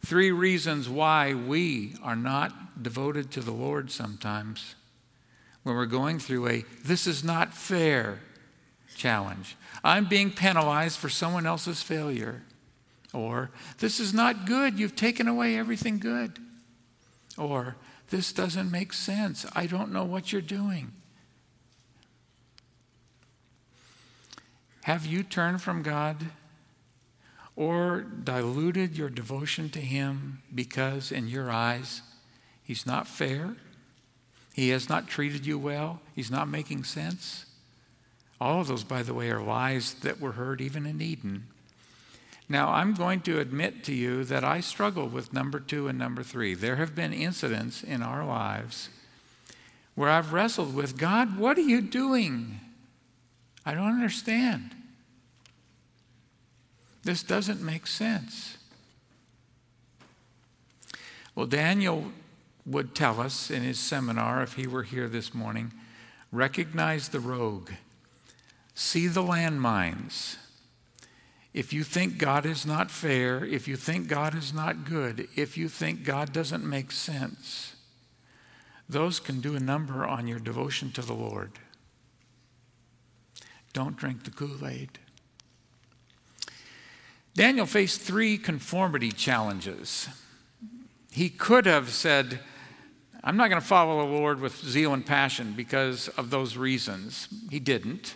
Three 0.06 0.32
reasons 0.32 0.88
why 0.88 1.34
we 1.34 1.96
are 2.02 2.16
not 2.16 2.82
devoted 2.82 3.32
to 3.32 3.42
the 3.42 3.52
Lord 3.52 3.92
sometimes 3.92 4.76
when 5.64 5.76
we're 5.76 5.86
going 5.86 6.18
through 6.18 6.48
a 6.48 6.66
this 6.86 7.08
is 7.08 7.24
not 7.26 7.54
fair 7.54 8.20
challenge. 8.96 9.58
I'm 9.84 10.06
being 10.06 10.32
penalized 10.32 10.98
for 10.98 11.10
someone 11.10 11.46
else's 11.46 11.84
failure. 11.84 12.44
Or 13.14 13.52
this 13.80 14.00
is 14.00 14.14
not 14.14 14.46
good. 14.46 14.80
You've 14.80 14.96
taken 14.96 15.28
away 15.28 15.58
everything 15.58 16.00
good. 16.00 16.40
Or 17.38 17.76
this 18.10 18.32
doesn't 18.34 18.72
make 18.72 18.94
sense. 18.94 19.46
I 19.54 19.68
don't 19.68 19.92
know 19.92 20.06
what 20.06 20.32
you're 20.32 20.42
doing. 20.42 20.92
Have 24.84 25.06
you 25.06 25.24
turned 25.24 25.62
from 25.62 25.84
God 25.84 26.28
or 27.58 28.02
diluted 28.02 28.98
your 28.98 29.10
devotion 29.10 29.70
to 29.72 29.80
Him 29.80 30.42
because, 30.54 31.12
in 31.12 31.28
your 31.28 31.52
eyes, 31.52 32.02
He's 32.64 32.86
not 32.86 33.08
fair? 33.08 33.56
He 34.54 34.70
has 34.70 34.88
not 34.88 35.08
treated 35.08 35.46
you 35.46 35.60
well? 35.60 36.00
He's 36.16 36.32
not 36.32 36.48
making 36.48 36.86
sense? 36.86 37.46
All 38.40 38.62
of 38.62 38.68
those, 38.68 38.84
by 38.84 39.04
the 39.04 39.14
way, 39.14 39.30
are 39.30 39.42
lies 39.42 39.94
that 39.96 40.22
were 40.22 40.34
heard 40.34 40.62
even 40.62 40.86
in 40.86 41.02
Eden. 41.02 41.48
Now, 42.50 42.70
I'm 42.70 42.94
going 42.94 43.22
to 43.22 43.40
admit 43.40 43.84
to 43.86 43.94
you 43.94 44.24
that 44.24 44.44
I 44.44 44.62
struggle 44.62 45.08
with 45.08 45.34
number 45.34 45.60
two 45.60 45.88
and 45.88 46.00
number 46.00 46.24
three. 46.24 46.54
There 46.54 46.78
have 46.78 46.96
been 46.96 47.12
incidents 47.12 47.84
in 47.84 48.02
our 48.02 48.26
lives 48.26 48.90
where 49.96 50.10
I've 50.10 50.32
wrestled 50.32 50.76
with 50.76 50.98
God, 50.98 51.38
what 51.40 51.58
are 51.58 51.62
you 51.62 51.82
doing? 51.82 52.60
I 53.66 53.74
don't 53.74 53.88
understand. 53.88 54.72
This 57.04 57.24
doesn't 57.24 57.62
make 57.62 57.88
sense. 57.88 58.58
Well, 61.34 61.48
Daniel 61.48 62.12
would 62.66 62.94
tell 62.94 63.20
us 63.20 63.50
in 63.50 63.64
his 63.64 63.80
seminar, 63.80 64.44
if 64.44 64.54
he 64.54 64.68
were 64.68 64.84
here 64.84 65.08
this 65.08 65.34
morning, 65.34 65.74
recognize 66.32 67.10
the 67.10 67.20
rogue, 67.20 67.72
see 68.76 69.08
the 69.08 69.24
landmines. 69.24 70.38
If 71.54 71.74
you 71.74 71.84
think 71.84 72.18
God 72.18 72.46
is 72.46 72.66
not 72.66 72.92
fair, 72.92 73.44
if 73.44 73.68
you 73.68 73.76
think 73.76 74.08
God 74.08 74.36
is 74.36 74.54
not 74.54 74.86
good, 74.86 75.28
if 75.36 75.58
you 75.58 75.70
think 75.70 76.04
God 76.04 76.32
doesn't 76.32 76.64
make 76.64 76.92
sense, 76.92 77.76
those 78.88 79.20
can 79.20 79.42
do 79.42 79.56
a 79.56 79.60
number 79.60 80.06
on 80.06 80.28
your 80.28 80.40
devotion 80.40 80.92
to 80.92 81.02
the 81.02 81.14
Lord. 81.14 81.54
Don't 83.74 83.98
drink 83.98 84.24
the 84.24 84.32
Kool 84.32 84.68
Aid. 84.68 85.00
Daniel 87.36 87.66
faced 87.66 88.02
three 88.02 88.38
conformity 88.38 89.12
challenges. 89.12 90.10
He 91.12 91.30
could 91.30 91.66
have 91.66 91.90
said, 91.90 92.40
I'm 93.24 93.38
not 93.38 93.50
going 93.50 93.62
to 93.62 93.68
follow 93.68 94.06
the 94.06 94.12
Lord 94.12 94.40
with 94.40 94.56
zeal 94.56 94.94
and 94.94 95.06
passion 95.06 95.54
because 95.54 96.08
of 96.10 96.30
those 96.30 96.58
reasons. 96.58 97.28
He 97.52 97.60
didn't. 97.60 98.16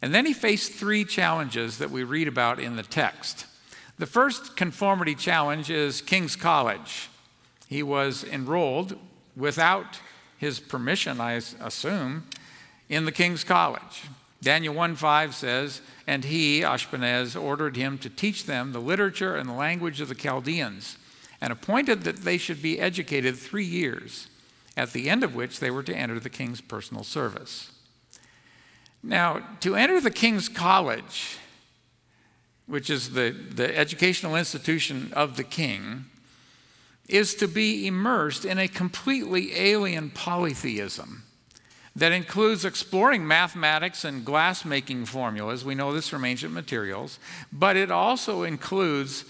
And 0.00 0.14
then 0.14 0.26
he 0.26 0.32
faced 0.32 0.72
three 0.72 1.04
challenges 1.04 1.78
that 1.78 1.90
we 1.90 2.04
read 2.04 2.28
about 2.28 2.60
in 2.60 2.76
the 2.76 2.82
text. 2.82 3.46
The 3.98 4.06
first 4.06 4.56
conformity 4.56 5.14
challenge 5.14 5.70
is 5.70 6.00
King's 6.00 6.36
College. 6.36 7.08
He 7.68 7.82
was 7.82 8.24
enrolled 8.24 8.96
without 9.36 10.00
his 10.38 10.60
permission, 10.60 11.20
I 11.20 11.32
assume, 11.32 12.24
in 12.88 13.04
the 13.04 13.12
King's 13.12 13.42
College. 13.42 14.04
Daniel 14.40 14.72
1:5 14.72 15.34
says, 15.34 15.80
"And 16.06 16.24
he, 16.24 16.60
Ashpenaz, 16.60 17.34
ordered 17.34 17.76
him 17.76 17.98
to 17.98 18.08
teach 18.08 18.44
them 18.44 18.72
the 18.72 18.80
literature 18.80 19.36
and 19.36 19.48
the 19.48 19.54
language 19.54 20.00
of 20.00 20.08
the 20.08 20.14
Chaldeans." 20.14 20.96
and 21.40 21.52
appointed 21.52 22.02
that 22.02 22.18
they 22.18 22.38
should 22.38 22.60
be 22.60 22.80
educated 22.80 23.36
three 23.36 23.64
years, 23.64 24.28
at 24.76 24.92
the 24.92 25.08
end 25.08 25.22
of 25.22 25.34
which 25.34 25.60
they 25.60 25.70
were 25.70 25.82
to 25.82 25.94
enter 25.94 26.18
the 26.18 26.30
king's 26.30 26.60
personal 26.60 27.04
service. 27.04 27.70
Now, 29.02 29.42
to 29.60 29.76
enter 29.76 30.00
the 30.00 30.10
king's 30.10 30.48
college, 30.48 31.38
which 32.66 32.90
is 32.90 33.12
the, 33.12 33.30
the 33.30 33.76
educational 33.76 34.36
institution 34.36 35.12
of 35.12 35.36
the 35.36 35.44
king, 35.44 36.06
is 37.08 37.34
to 37.36 37.48
be 37.48 37.86
immersed 37.86 38.44
in 38.44 38.58
a 38.58 38.68
completely 38.68 39.56
alien 39.58 40.10
polytheism 40.10 41.24
that 41.96 42.12
includes 42.12 42.64
exploring 42.64 43.26
mathematics 43.26 44.04
and 44.04 44.24
glassmaking 44.24 45.06
formulas. 45.06 45.64
We 45.64 45.74
know 45.74 45.92
this 45.92 46.08
from 46.08 46.24
ancient 46.24 46.52
materials, 46.52 47.18
but 47.52 47.76
it 47.76 47.90
also 47.90 48.44
includes 48.44 49.24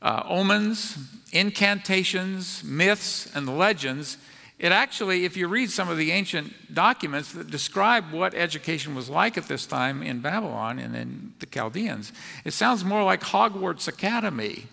uh, 0.00 0.22
omens, 0.26 0.96
incantations, 1.32 2.64
myths, 2.64 3.30
and 3.34 3.58
legends. 3.58 4.16
It 4.60 4.72
actually, 4.72 5.24
if 5.24 5.38
you 5.38 5.48
read 5.48 5.70
some 5.70 5.88
of 5.88 5.96
the 5.96 6.10
ancient 6.10 6.74
documents 6.74 7.32
that 7.32 7.50
describe 7.50 8.12
what 8.12 8.34
education 8.34 8.94
was 8.94 9.08
like 9.08 9.38
at 9.38 9.48
this 9.48 9.64
time 9.64 10.02
in 10.02 10.20
Babylon 10.20 10.78
and 10.78 10.94
in 10.94 11.32
the 11.38 11.46
Chaldeans, 11.46 12.12
it 12.44 12.52
sounds 12.52 12.84
more 12.84 13.02
like 13.02 13.22
Hogwarts 13.22 13.88
Academy 13.88 14.66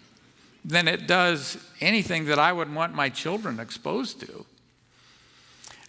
than 0.65 0.89
it 0.89 1.07
does 1.07 1.57
anything 1.79 2.25
that 2.25 2.37
I 2.37 2.51
would 2.51 2.75
want 2.75 2.95
my 2.95 3.07
children 3.07 3.61
exposed 3.61 4.19
to. 4.19 4.45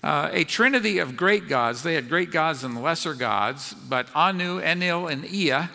Uh, 0.05 0.29
a 0.33 0.45
trinity 0.45 0.99
of 0.99 1.17
great 1.17 1.49
gods. 1.49 1.83
They 1.83 1.95
had 1.95 2.09
great 2.09 2.31
gods 2.31 2.63
and 2.63 2.81
lesser 2.81 3.15
gods, 3.15 3.75
but 3.75 4.07
Anu, 4.15 4.61
Enlil, 4.61 5.09
and 5.09 5.25
Ea 5.25 5.69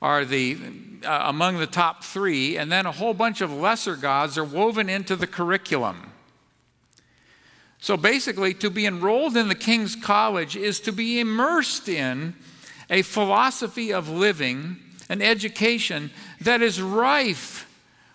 are 0.00 0.24
the 0.24 0.56
uh, 1.04 1.22
among 1.24 1.58
the 1.58 1.66
top 1.66 2.04
three, 2.04 2.56
and 2.56 2.70
then 2.70 2.86
a 2.86 2.92
whole 2.92 3.12
bunch 3.12 3.40
of 3.40 3.52
lesser 3.52 3.96
gods 3.96 4.38
are 4.38 4.44
woven 4.44 4.88
into 4.88 5.16
the 5.16 5.26
curriculum. 5.26 6.12
So 7.86 7.96
basically, 7.96 8.52
to 8.54 8.68
be 8.68 8.84
enrolled 8.84 9.36
in 9.36 9.46
the 9.46 9.54
King's 9.54 9.94
College 9.94 10.56
is 10.56 10.80
to 10.80 10.92
be 10.92 11.20
immersed 11.20 11.88
in 11.88 12.34
a 12.90 13.02
philosophy 13.02 13.92
of 13.92 14.08
living, 14.08 14.78
an 15.08 15.22
education 15.22 16.10
that 16.40 16.62
is 16.62 16.82
rife 16.82 17.72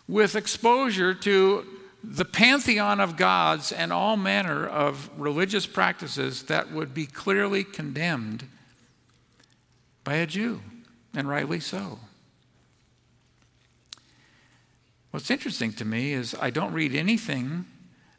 with 0.09 0.35
exposure 0.35 1.13
to 1.13 1.65
the 2.03 2.25
pantheon 2.25 2.99
of 2.99 3.15
gods 3.15 3.71
and 3.71 3.93
all 3.93 4.17
manner 4.17 4.67
of 4.67 5.09
religious 5.15 5.65
practices 5.65 6.43
that 6.47 6.73
would 6.73 6.93
be 6.93 7.05
clearly 7.05 7.63
condemned 7.63 8.43
by 10.03 10.15
a 10.15 10.27
Jew, 10.27 10.59
and 11.15 11.29
rightly 11.29 11.61
so. 11.61 11.97
What's 15.11 15.31
interesting 15.31 15.71
to 15.71 15.85
me 15.85 16.11
is 16.11 16.35
I 16.41 16.49
don't 16.49 16.73
read 16.73 16.93
anything 16.93 17.67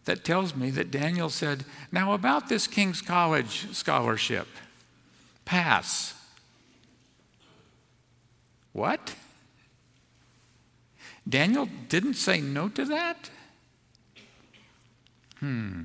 that 0.04 0.24
tells 0.24 0.54
me 0.54 0.70
that 0.70 0.90
Daniel 0.90 1.30
said, 1.30 1.64
Now, 1.90 2.12
about 2.12 2.48
this 2.48 2.66
King's 2.66 3.00
College 3.00 3.72
scholarship, 3.72 4.48
pass. 5.44 6.14
What? 8.72 9.14
Daniel 11.28 11.68
didn't 11.88 12.14
say 12.14 12.40
no 12.40 12.68
to 12.70 12.84
that? 12.86 13.30
Hmm. 15.38 15.82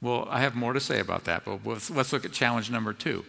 Well, 0.00 0.26
I 0.30 0.40
have 0.40 0.54
more 0.54 0.72
to 0.72 0.80
say 0.80 0.98
about 0.98 1.24
that, 1.24 1.44
but 1.44 1.64
let's 1.66 2.12
look 2.12 2.24
at 2.24 2.32
challenge 2.32 2.70
number 2.70 2.92
two. 2.92 3.24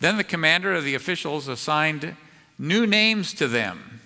Then 0.00 0.16
the 0.16 0.24
commander 0.24 0.72
of 0.74 0.84
the 0.84 0.94
officials 0.94 1.48
assigned 1.48 2.16
new 2.58 2.86
names 2.86 3.34
to 3.34 3.48
them. 3.48 4.00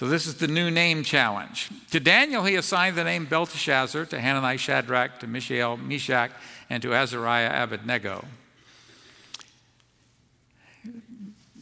So, 0.00 0.08
this 0.08 0.26
is 0.26 0.36
the 0.36 0.48
new 0.48 0.70
name 0.70 1.02
challenge. 1.02 1.68
To 1.90 2.00
Daniel, 2.00 2.42
he 2.42 2.54
assigned 2.54 2.96
the 2.96 3.04
name 3.04 3.26
Belteshazzar, 3.26 4.06
to 4.06 4.18
Hananiah, 4.18 4.56
Shadrach, 4.56 5.18
to 5.18 5.26
Mishael, 5.26 5.76
Meshach, 5.76 6.30
and 6.70 6.82
to 6.82 6.94
Azariah, 6.94 7.62
Abednego. 7.62 8.24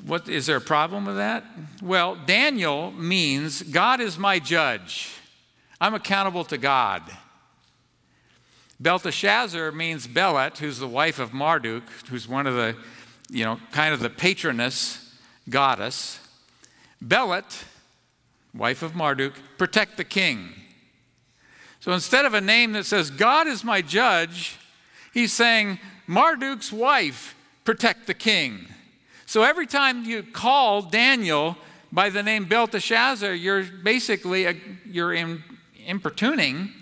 What, 0.07 0.29
is 0.29 0.46
there 0.46 0.59
a 0.59 0.61
problem 0.61 1.05
with 1.05 1.16
that? 1.16 1.46
Well, 1.83 2.14
Daniel 2.14 2.92
means 2.92 3.62
God 3.62 4.01
is 4.01 4.16
my 4.18 4.38
judge. 4.38 5.11
I'm 5.81 5.94
accountable 5.94 6.44
to 6.44 6.59
God. 6.59 7.03
Belteshazzar 8.79 9.72
means 9.72 10.07
Belet, 10.07 10.59
who's 10.59 10.79
the 10.79 10.87
wife 10.87 11.18
of 11.18 11.35
Marduk, 11.35 11.83
who's 12.09 12.29
one 12.29 12.46
of 12.46 12.55
the, 12.55 12.77
you 13.31 13.44
know, 13.44 13.59
kind 13.72 13.92
of 13.92 13.98
the 13.98 14.11
patroness 14.11 15.12
goddess. 15.51 16.20
Belet 17.03 17.64
wife 18.59 18.83
of 18.83 18.94
Marduk, 18.94 19.35
protect 19.57 19.97
the 19.97 20.05
king. 20.05 20.51
So 21.81 21.92
instead 21.92 22.25
of 22.25 22.35
a 22.35 22.40
name 22.40 22.73
that 22.73 22.85
says, 22.85 23.11
God 23.11 23.47
is 23.47 23.64
my 23.64 23.81
judge, 23.81 24.59
he's 25.14 25.33
saying, 25.33 25.79
Marduk's 26.07 26.73
wife, 26.73 27.37
protect 27.64 28.07
the 28.07 28.14
king. 28.14 28.66
So 29.27 29.42
every 29.42 29.66
time 29.66 30.05
you 30.05 30.23
call 30.23 30.83
Daniel 30.83 31.57
by 31.92 32.11
the 32.11 32.23
name 32.23 32.47
Belteshazzar, 32.47 33.33
you're 33.33 33.62
basically 33.62 34.47
a, 34.47 34.57
you're 34.85 35.14
in, 35.14 35.42
importuning 35.87 36.73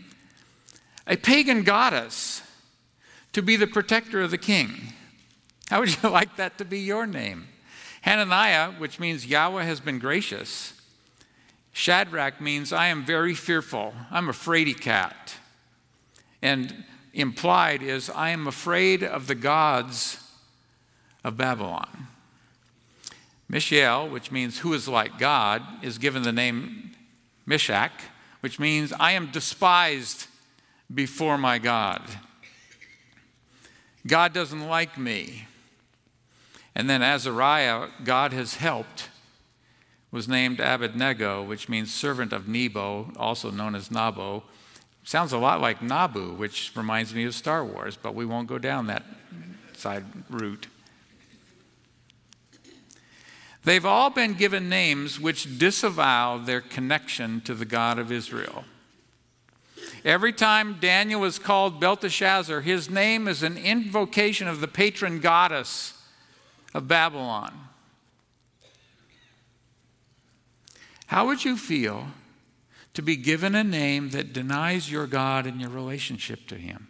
a 1.07 1.17
pagan 1.17 1.63
goddess 1.63 2.43
to 3.33 3.43
be 3.43 3.57
the 3.57 3.67
protector 3.67 4.23
of 4.23 4.31
the 4.31 4.39
king. 4.39 4.93
How 5.69 5.81
would 5.81 6.03
you 6.03 6.09
like 6.11 6.37
that 6.37 6.59
to 6.59 6.65
be 6.65 6.81
your 6.81 7.07
name? 7.07 7.49
Hananiah, 8.03 8.73
which 8.73 8.99
means 8.99 9.27
Yahweh 9.27 9.65
has 9.65 9.81
been 9.81 9.99
gracious, 9.99 10.76
Shadrach 11.77 12.41
means 12.41 12.73
I 12.73 12.87
am 12.87 13.05
very 13.05 13.35
fearful. 13.35 13.93
I'm 14.11 14.31
a 14.31 14.33
fraidy 14.33 14.81
cat. 14.81 15.35
And 16.41 16.85
implied 17.13 17.83
is 17.83 18.09
I 18.09 18.31
am 18.31 18.47
afraid 18.47 19.05
of 19.05 19.27
the 19.27 19.35
gods 19.35 20.19
of 21.23 21.37
Babylon. 21.37 22.07
Mishael, 23.47 24.09
which 24.09 24.33
means 24.33 24.61
who 24.61 24.73
is 24.73 24.89
like 24.89 25.19
God, 25.19 25.63
is 25.83 25.99
given 25.99 26.23
the 26.23 26.33
name 26.33 26.93
Meshach, 27.45 27.93
which 28.41 28.59
means 28.59 28.95
I 28.99 29.13
am 29.13 29.31
despised 29.31 30.29
before 30.93 31.37
my 31.37 31.59
God. 31.59 32.01
God 34.07 34.33
doesn't 34.33 34.67
like 34.67 34.97
me. 34.97 35.47
And 36.75 36.89
then 36.89 37.03
Azariah, 37.03 37.89
God 38.03 38.33
has 38.33 38.55
helped 38.55 39.11
was 40.17 40.27
named 40.27 40.61
Abednego, 40.61 41.43
which 41.43 41.69
means 41.69 41.93
servant 41.93 42.33
of 42.33 42.49
Nebo, 42.49 43.13
also 43.19 43.51
known 43.51 43.75
as 43.75 43.91
Nabo. 43.91 44.45
Sounds 45.05 45.35
a 45.35 45.37
lot 45.37 45.61
like 45.61 45.81
Naboo, 45.81 46.35
which 46.39 46.73
reminds 46.75 47.15
me 47.15 47.25
of 47.25 47.35
Star 47.35 47.63
Wars, 47.63 47.99
but 47.99 48.15
we 48.15 48.25
won't 48.25 48.49
go 48.49 48.57
down 48.57 48.87
that 48.87 49.05
side 49.75 50.07
route. 50.31 50.69
They've 53.65 53.85
all 53.85 54.09
been 54.09 54.33
given 54.33 54.71
names 54.71 55.21
which 55.21 55.59
disavow 55.59 56.39
their 56.39 56.63
connection 56.63 57.43
to 57.43 57.53
the 57.53 57.67
God 57.67 57.99
of 57.99 58.11
Israel. 58.11 58.65
Every 60.03 60.33
time 60.33 60.79
Daniel 60.81 61.25
is 61.25 61.39
called 61.39 61.79
Belteshazzar, 61.79 62.63
his 62.63 62.89
name 62.89 63.29
is 63.29 63.43
an 63.43 63.59
invocation 63.59 64.49
of 64.49 64.63
the 64.63 64.69
patron 64.69 65.21
goddess 65.21 65.93
of 66.73 66.89
Babylon. 66.89 67.66
How 71.07 71.27
would 71.27 71.45
you 71.45 71.57
feel 71.57 72.09
to 72.95 73.03
be 73.03 73.17
given 73.17 73.55
a 73.55 73.65
name 73.65 74.11
that 74.11 74.33
denies 74.33 74.91
your 74.91 75.07
God 75.07 75.47
and 75.47 75.61
your 75.61 75.71
relationship 75.71 76.47
to 76.49 76.57
Him? 76.57 76.89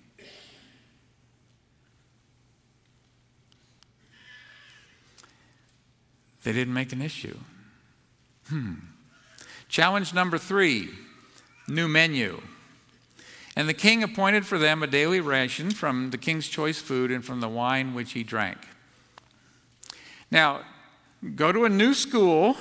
They 6.44 6.52
didn't 6.52 6.74
make 6.74 6.92
an 6.92 7.02
issue. 7.02 7.37
Hmm. 8.48 8.74
Challenge 9.68 10.14
number 10.14 10.38
three 10.38 10.90
new 11.66 11.88
menu. 11.88 12.40
And 13.57 13.68
the 13.68 13.74
king 13.74 14.02
appointed 14.02 14.46
for 14.46 14.57
them 14.57 14.83
a 14.83 14.87
daily 14.87 15.20
ration 15.20 15.70
from 15.70 16.11
the 16.11 16.18
king's 16.18 16.46
choice 16.46 16.79
food 16.79 17.11
and 17.11 17.24
from 17.24 17.40
the 17.40 17.48
wine 17.48 17.94
which 17.94 18.12
he 18.12 18.22
drank. 18.22 18.59
Now, 20.31 20.61
go 21.35 21.50
to 21.50 21.64
a 21.64 21.68
new 21.68 21.94
school 21.94 22.57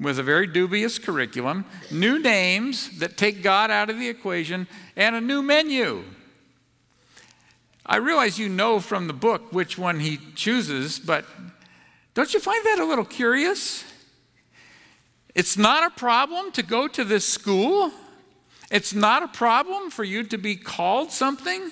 with 0.00 0.18
a 0.18 0.22
very 0.22 0.46
dubious 0.46 0.98
curriculum, 0.98 1.64
new 1.90 2.18
names 2.18 2.98
that 2.98 3.16
take 3.16 3.42
God 3.42 3.70
out 3.70 3.90
of 3.90 3.98
the 3.98 4.08
equation, 4.08 4.68
and 4.96 5.16
a 5.16 5.20
new 5.20 5.42
menu. 5.42 6.04
I 7.84 7.96
realize 7.96 8.38
you 8.38 8.48
know 8.48 8.80
from 8.80 9.06
the 9.06 9.12
book 9.12 9.52
which 9.52 9.78
one 9.78 10.00
he 10.00 10.18
chooses, 10.34 10.98
but 10.98 11.24
don't 12.14 12.32
you 12.32 12.40
find 12.40 12.64
that 12.66 12.78
a 12.78 12.84
little 12.84 13.04
curious? 13.04 13.84
It's 15.34 15.56
not 15.56 15.84
a 15.90 15.94
problem 15.94 16.52
to 16.52 16.62
go 16.62 16.86
to 16.88 17.04
this 17.04 17.24
school. 17.24 17.92
It's 18.70 18.92
not 18.92 19.22
a 19.22 19.28
problem 19.28 19.90
for 19.90 20.04
you 20.04 20.24
to 20.24 20.38
be 20.38 20.56
called 20.56 21.10
something. 21.10 21.70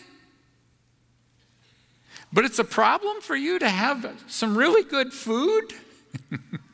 But 2.33 2.45
it's 2.45 2.59
a 2.59 2.65
problem 2.65 3.21
for 3.21 3.37
you 3.37 3.59
to 3.59 3.69
have 3.69 4.25
some 4.27 4.57
really 4.57 4.83
good 4.83 5.13
food. 5.13 5.73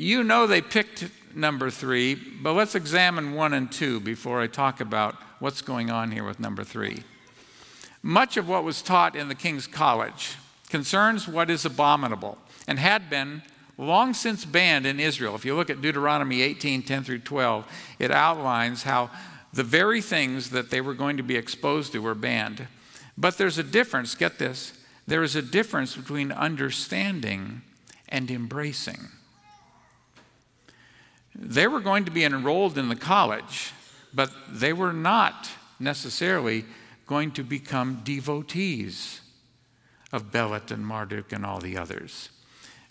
you 0.00 0.24
know 0.24 0.46
they 0.46 0.62
picked 0.62 1.10
number 1.34 1.68
three, 1.68 2.14
but 2.14 2.54
let's 2.54 2.74
examine 2.74 3.34
one 3.34 3.52
and 3.52 3.70
two 3.70 4.00
before 4.00 4.40
I 4.40 4.46
talk 4.46 4.80
about 4.80 5.14
what's 5.40 5.60
going 5.60 5.90
on 5.90 6.10
here 6.10 6.24
with 6.24 6.40
number 6.40 6.64
three. 6.64 7.02
Much 8.02 8.38
of 8.38 8.48
what 8.48 8.64
was 8.64 8.80
taught 8.80 9.14
in 9.14 9.28
the 9.28 9.34
King's 9.34 9.66
College 9.66 10.36
concerns 10.70 11.28
what 11.28 11.50
is 11.50 11.66
abominable 11.66 12.38
and 12.66 12.78
had 12.78 13.10
been 13.10 13.42
long 13.76 14.14
since 14.14 14.46
banned 14.46 14.86
in 14.86 14.98
Israel. 14.98 15.34
If 15.34 15.44
you 15.44 15.54
look 15.54 15.68
at 15.68 15.82
Deuteronomy 15.82 16.40
18 16.40 16.82
10 16.82 17.04
through 17.04 17.18
12, 17.18 17.66
it 17.98 18.10
outlines 18.10 18.84
how 18.84 19.10
the 19.52 19.64
very 19.64 20.00
things 20.00 20.48
that 20.48 20.70
they 20.70 20.80
were 20.80 20.94
going 20.94 21.18
to 21.18 21.22
be 21.22 21.36
exposed 21.36 21.92
to 21.92 21.98
were 21.98 22.14
banned. 22.14 22.68
But 23.18 23.36
there's 23.36 23.58
a 23.58 23.62
difference, 23.62 24.14
get 24.14 24.38
this, 24.38 24.72
there 25.06 25.22
is 25.22 25.36
a 25.36 25.42
difference 25.42 25.94
between 25.94 26.32
understanding 26.32 27.60
and 28.08 28.30
embracing. 28.30 29.08
They 31.40 31.66
were 31.66 31.80
going 31.80 32.04
to 32.04 32.10
be 32.10 32.22
enrolled 32.22 32.76
in 32.76 32.90
the 32.90 32.96
college, 32.96 33.72
but 34.12 34.30
they 34.46 34.74
were 34.74 34.92
not 34.92 35.48
necessarily 35.78 36.66
going 37.06 37.32
to 37.32 37.42
become 37.42 38.02
devotees 38.04 39.22
of 40.12 40.30
Belit 40.30 40.70
and 40.70 40.86
Marduk 40.86 41.32
and 41.32 41.46
all 41.46 41.58
the 41.58 41.78
others. 41.78 42.28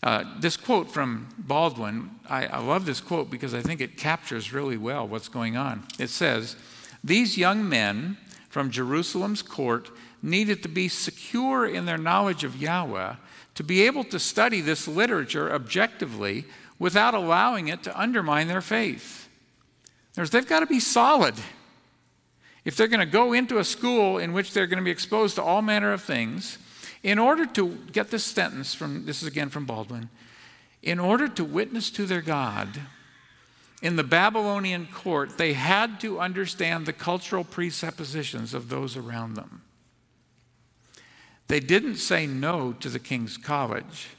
Uh, 0.02 0.24
this 0.40 0.58
quote 0.58 0.90
from 0.90 1.30
Baldwin, 1.38 2.10
I, 2.28 2.48
I 2.48 2.60
love 2.60 2.86
this 2.86 3.02
quote 3.02 3.30
because 3.30 3.54
I 3.54 3.62
think 3.62 3.82
it 3.82 3.98
captures 3.98 4.52
really 4.52 4.78
well 4.78 5.08
what's 5.08 5.28
going 5.28 5.56
on. 5.56 5.86
It 6.00 6.10
says, 6.10 6.56
These 7.04 7.38
young 7.38 7.68
men 7.68 8.18
from 8.50 8.72
Jerusalem's 8.72 9.42
court 9.42 9.92
needed 10.24 10.64
to 10.64 10.70
be 10.70 10.88
secure 10.88 11.68
in 11.68 11.86
their 11.86 11.98
knowledge 11.98 12.44
of 12.44 12.56
Yahweh 12.56 13.16
to 13.56 13.64
be 13.64 13.84
able 13.84 14.06
to 14.06 14.20
study 14.20 14.62
this 14.62 14.88
literature 14.88 15.54
objectively 15.54 16.46
without 16.80 17.14
allowing 17.14 17.68
it 17.68 17.84
to 17.84 18.00
undermine 18.00 18.48
their 18.48 18.62
faith. 18.62 19.28
There's, 20.14 20.30
they've 20.30 20.48
got 20.48 20.62
to 20.62 20.66
be 20.66 20.80
solid. 20.80 21.36
If 22.66 22.76
they're 22.76 22.88
going 22.88 23.00
to 23.02 23.06
go 23.06 23.34
into 23.34 23.60
a 23.60 23.64
school 23.64 24.18
in 24.18 24.34
which 24.34 24.54
they're 24.54 24.68
going 24.68 24.80
to 24.80 24.84
be 24.84 24.92
exposed 24.92 25.36
to 25.36 25.44
all 25.44 25.62
manner 25.62 25.94
of 25.94 26.02
things, 26.02 26.58
in 27.04 27.20
order 27.20 27.46
to 27.46 27.78
get 27.92 28.10
this 28.10 28.24
sentence 28.24 28.74
from, 28.74 29.06
this 29.06 29.22
is 29.22 29.28
again 29.28 29.50
from 29.50 29.66
Baldwin, 29.66 30.10
in 30.82 31.00
order 31.00 31.28
to 31.28 31.44
witness 31.44 31.90
to 31.92 32.06
their 32.06 32.22
God, 32.22 32.80
in 33.82 33.96
the 33.96 34.04
Babylonian 34.04 34.88
court, 34.88 35.38
they 35.38 35.54
had 35.54 36.00
to 36.02 36.20
understand 36.20 36.86
the 36.86 36.94
cultural 36.94 37.44
presuppositions 37.44 38.54
of 38.54 38.70
those 38.70 38.98
around 38.98 39.36
them. 39.36 39.62
They 41.48 41.60
didn't 41.60 41.96
say 41.96 42.28
no 42.28 42.74
to 42.74 42.90
the 42.90 43.00
king's 43.00 43.38
college 43.38 44.10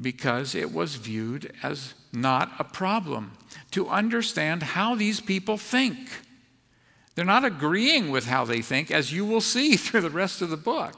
because 0.00 0.54
it 0.54 0.72
was 0.72 0.94
viewed 0.94 1.52
as 1.62 1.94
not 2.12 2.52
a 2.58 2.64
problem 2.64 3.32
to 3.72 3.88
understand 3.88 4.62
how 4.62 4.94
these 4.94 5.20
people 5.20 5.56
think. 5.56 5.98
They're 7.14 7.24
not 7.24 7.44
agreeing 7.44 8.10
with 8.10 8.26
how 8.26 8.44
they 8.44 8.62
think, 8.62 8.90
as 8.90 9.12
you 9.12 9.24
will 9.24 9.40
see 9.40 9.76
through 9.76 10.02
the 10.02 10.10
rest 10.10 10.40
of 10.40 10.50
the 10.50 10.56
book. 10.56 10.94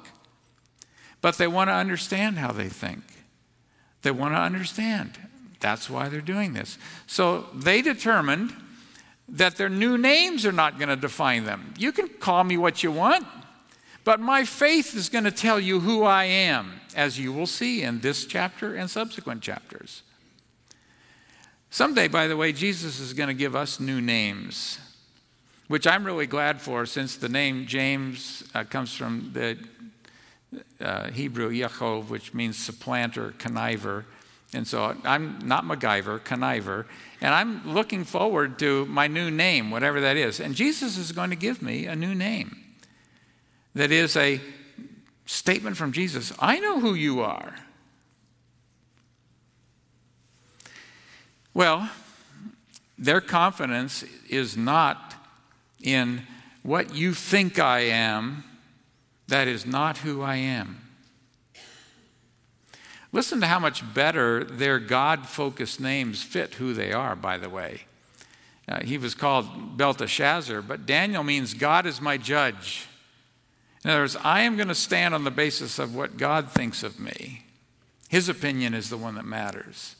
But 1.21 1.39
they 1.39 1.47
want 1.47 1.69
to 1.69 1.75
understand 1.75 2.39
how 2.39 2.53
they 2.53 2.69
think. 2.69 3.03
They 4.03 4.11
want 4.11 4.35
to 4.35 4.41
understand. 4.41 5.19
That's 5.61 5.91
why 5.91 6.09
they're 6.09 6.21
doing 6.21 6.55
this. 6.55 6.79
So 7.07 7.47
they 7.55 7.83
determined 7.83 8.55
that 9.29 9.57
their 9.57 9.69
new 9.69 9.97
names 9.97 10.45
are 10.45 10.53
not 10.53 10.79
going 10.79 10.89
to 10.89 10.97
define 10.97 11.45
them. 11.45 11.75
You 11.79 11.93
can 11.93 12.09
call 12.09 12.43
me 12.45 12.57
what 12.57 12.83
you 12.83 12.91
want, 12.91 13.27
but 14.05 14.21
my 14.21 14.45
faith 14.45 14.95
is 14.97 15.09
going 15.09 15.25
to 15.25 15.31
tell 15.31 15.61
you 15.61 15.81
who 15.81 16.03
I 16.03 16.25
am, 16.25 16.80
as 16.95 17.19
you 17.19 17.33
will 17.33 17.47
see 17.47 17.83
in 17.83 18.01
this 18.01 18.25
chapter 18.27 18.75
and 18.75 18.91
subsequent 18.91 19.43
chapters. 19.43 20.03
Someday, 21.71 22.09
by 22.09 22.27
the 22.27 22.37
way, 22.37 22.53
Jesus 22.53 22.99
is 22.99 23.13
going 23.13 23.29
to 23.29 23.35
give 23.35 23.55
us 23.55 23.79
new 23.79 24.01
names, 24.01 24.79
which 25.69 25.87
I'm 25.87 26.05
really 26.05 26.27
glad 26.27 26.61
for 26.61 26.85
since 26.85 27.17
the 27.17 27.29
name 27.29 27.67
James 27.67 28.43
uh, 28.55 28.65
comes 28.65 28.93
from 28.95 29.31
the 29.33 29.57
uh, 30.81 31.11
Hebrew 31.11 31.51
Yaakov, 31.51 32.09
which 32.09 32.35
means 32.35 32.57
supplanter, 32.57 33.33
conniver. 33.39 34.05
And 34.53 34.67
so 34.67 34.97
I'm 35.05 35.39
not 35.47 35.65
MacGyver, 35.65 36.21
conniver. 36.21 36.87
And 37.21 37.33
I'm 37.33 37.73
looking 37.73 38.03
forward 38.03 38.59
to 38.59 38.85
my 38.87 39.07
new 39.07 39.31
name, 39.31 39.71
whatever 39.71 40.01
that 40.01 40.17
is. 40.17 40.41
And 40.41 40.57
Jesus 40.57 40.97
is 40.97 41.13
going 41.13 41.31
to 41.31 41.37
give 41.37 41.63
me 41.63 41.87
a 41.87 41.95
new 41.95 42.17
name 42.17 42.57
that 43.75 43.93
is 43.93 44.17
a 44.17 44.41
statement 45.31 45.77
from 45.77 45.93
Jesus 45.93 46.33
I 46.39 46.59
know 46.59 46.81
who 46.81 46.95
you 46.95 47.21
are. 47.21 47.55
Well, 51.55 51.89
their 52.99 53.21
confidence 53.21 54.05
is 54.29 54.57
not 54.57 55.15
in 55.83 56.27
what 56.63 56.95
you 56.95 57.15
think 57.15 57.59
I 57.59 57.81
am 57.81 58.45
that 59.29 59.49
is 59.49 59.65
not 59.65 59.99
who 59.99 60.23
I 60.23 60.37
am. 60.37 60.81
Listen 63.13 63.41
to 63.41 63.47
how 63.47 63.59
much 63.59 63.95
better 63.95 64.45
their 64.45 64.79
God 64.79 65.27
focused 65.27 65.81
names 65.81 66.23
fit 66.23 66.55
who 66.55 66.75
they 66.75 66.93
are, 66.93 67.17
by 67.17 67.39
the 67.39 67.49
way. 67.49 67.83
Uh, 68.69 68.85
he 68.85 68.99
was 68.99 69.15
called 69.15 69.77
Belteshazzar, 69.77 70.63
but 70.63 70.87
Daniel 70.87 71.25
means 71.25 71.55
God 71.55 71.87
is 71.87 72.01
my 72.01 72.17
judge. 72.17 72.87
In 73.85 73.91
other 73.91 74.01
words, 74.01 74.17
I 74.23 74.43
am 74.43 74.57
going 74.57 74.69
to 74.69 74.75
stand 74.75 75.15
on 75.15 75.25
the 75.25 75.31
basis 75.31 75.79
of 75.79 75.95
what 75.95 76.19
God 76.19 76.51
thinks 76.51 76.83
of 76.83 77.01
me. 77.01 77.45
His 78.09 78.29
opinion 78.29 78.75
is 78.75 78.91
the 78.91 78.99
one 78.99 79.15
that 79.15 79.25
matters. 79.25 79.97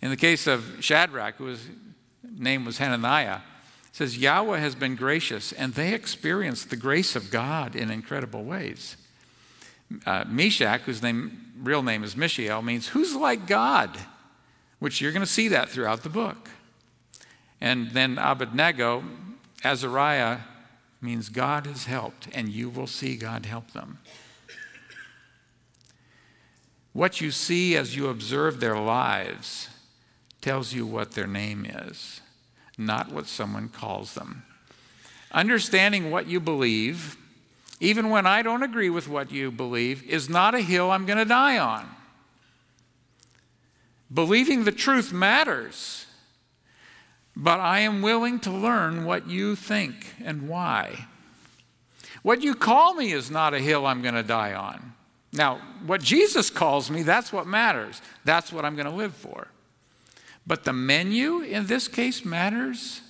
In 0.00 0.10
the 0.10 0.16
case 0.16 0.46
of 0.46 0.76
Shadrach, 0.80 1.36
whose 1.36 1.66
name 2.22 2.64
was 2.64 2.78
Hananiah, 2.78 3.40
says 3.92 4.16
Yahweh 4.16 4.58
has 4.58 4.74
been 4.74 4.96
gracious, 4.96 5.52
and 5.52 5.74
they 5.74 5.92
experienced 5.92 6.70
the 6.70 6.76
grace 6.76 7.16
of 7.16 7.30
God 7.30 7.76
in 7.76 7.90
incredible 7.90 8.44
ways. 8.44 8.96
Uh, 10.06 10.24
Meshach, 10.26 10.82
whose 10.82 11.02
name, 11.02 11.52
real 11.60 11.82
name 11.82 12.04
is 12.04 12.16
Mishael, 12.16 12.62
means 12.62 12.88
who's 12.88 13.14
like 13.14 13.46
God, 13.46 13.90
which 14.78 15.00
you're 15.00 15.12
going 15.12 15.26
to 15.26 15.30
see 15.30 15.48
that 15.48 15.68
throughout 15.68 16.02
the 16.02 16.08
book. 16.08 16.48
And 17.60 17.90
then 17.90 18.16
Abednego, 18.16 19.02
Azariah, 19.64 20.38
means 21.00 21.28
God 21.28 21.66
has 21.66 21.86
helped, 21.86 22.28
and 22.32 22.48
you 22.48 22.68
will 22.68 22.86
see 22.86 23.16
God 23.16 23.46
help 23.46 23.72
them. 23.72 23.98
What 26.92 27.20
you 27.20 27.30
see 27.30 27.76
as 27.76 27.96
you 27.96 28.08
observe 28.08 28.60
their 28.60 28.78
lives 28.78 29.68
tells 30.40 30.72
you 30.72 30.86
what 30.86 31.12
their 31.12 31.26
name 31.26 31.64
is 31.64 32.20
not 32.80 33.12
what 33.12 33.26
someone 33.26 33.68
calls 33.68 34.14
them. 34.14 34.42
Understanding 35.32 36.10
what 36.10 36.26
you 36.26 36.40
believe, 36.40 37.16
even 37.78 38.10
when 38.10 38.26
I 38.26 38.42
don't 38.42 38.62
agree 38.62 38.90
with 38.90 39.06
what 39.06 39.30
you 39.30 39.50
believe, 39.50 40.02
is 40.08 40.28
not 40.28 40.54
a 40.54 40.60
hill 40.60 40.90
I'm 40.90 41.06
going 41.06 41.18
to 41.18 41.24
die 41.24 41.58
on. 41.58 41.88
Believing 44.12 44.64
the 44.64 44.72
truth 44.72 45.12
matters, 45.12 46.06
but 47.36 47.60
I 47.60 47.80
am 47.80 48.02
willing 48.02 48.40
to 48.40 48.50
learn 48.50 49.04
what 49.04 49.28
you 49.28 49.56
think 49.56 50.14
and 50.22 50.48
why. 50.48 51.06
What 52.22 52.42
you 52.42 52.54
call 52.54 52.94
me 52.94 53.12
is 53.12 53.30
not 53.30 53.54
a 53.54 53.60
hill 53.60 53.86
I'm 53.86 54.02
going 54.02 54.14
to 54.14 54.22
die 54.22 54.52
on. 54.52 54.92
Now, 55.32 55.60
what 55.86 56.02
Jesus 56.02 56.50
calls 56.50 56.90
me, 56.90 57.02
that's 57.02 57.32
what 57.32 57.46
matters. 57.46 58.02
That's 58.24 58.52
what 58.52 58.64
I'm 58.64 58.74
going 58.74 58.88
to 58.88 58.94
live 58.94 59.14
for. 59.14 59.48
But 60.46 60.64
the 60.64 60.72
menu 60.72 61.40
in 61.40 61.66
this 61.66 61.86
case 61.88 62.24
matters? 62.24 63.00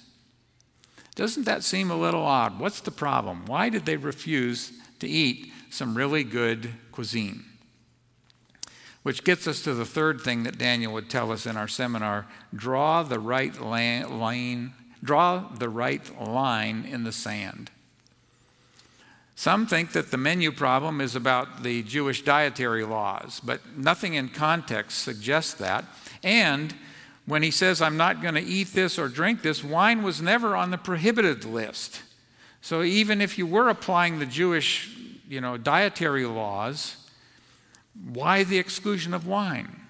Doesn't 1.14 1.44
that 1.44 1.64
seem 1.64 1.90
a 1.90 1.96
little 1.96 2.22
odd? 2.22 2.60
What's 2.60 2.80
the 2.80 2.90
problem? 2.90 3.46
Why 3.46 3.68
did 3.68 3.86
they 3.86 3.96
refuse 3.96 4.72
to 5.00 5.08
eat 5.08 5.52
some 5.70 5.96
really 5.96 6.24
good 6.24 6.70
cuisine? 6.92 7.44
Which 9.02 9.24
gets 9.24 9.46
us 9.46 9.62
to 9.62 9.74
the 9.74 9.86
third 9.86 10.20
thing 10.20 10.42
that 10.42 10.58
Daniel 10.58 10.92
would 10.92 11.08
tell 11.08 11.32
us 11.32 11.46
in 11.46 11.56
our 11.56 11.68
seminar 11.68 12.26
draw 12.54 13.02
the 13.02 13.18
right 13.18 13.58
line, 13.60 14.72
draw 15.02 15.48
the 15.56 15.68
right 15.68 16.20
line 16.20 16.84
in 16.84 17.04
the 17.04 17.12
sand. 17.12 17.70
Some 19.40 19.66
think 19.66 19.92
that 19.92 20.10
the 20.10 20.18
menu 20.18 20.52
problem 20.52 21.00
is 21.00 21.16
about 21.16 21.62
the 21.62 21.82
Jewish 21.82 22.22
dietary 22.22 22.84
laws, 22.84 23.40
but 23.42 23.74
nothing 23.74 24.12
in 24.12 24.28
context 24.28 24.98
suggests 24.98 25.54
that. 25.54 25.86
And 26.22 26.74
when 27.24 27.42
he 27.42 27.50
says, 27.50 27.80
I'm 27.80 27.96
not 27.96 28.20
going 28.20 28.34
to 28.34 28.42
eat 28.42 28.74
this 28.74 28.98
or 28.98 29.08
drink 29.08 29.40
this, 29.40 29.64
wine 29.64 30.02
was 30.02 30.20
never 30.20 30.54
on 30.54 30.70
the 30.70 30.76
prohibited 30.76 31.46
list. 31.46 32.02
So 32.60 32.82
even 32.82 33.22
if 33.22 33.38
you 33.38 33.46
were 33.46 33.70
applying 33.70 34.18
the 34.18 34.26
Jewish 34.26 34.94
you 35.26 35.40
know, 35.40 35.56
dietary 35.56 36.26
laws, 36.26 36.96
why 37.94 38.44
the 38.44 38.58
exclusion 38.58 39.14
of 39.14 39.26
wine? 39.26 39.80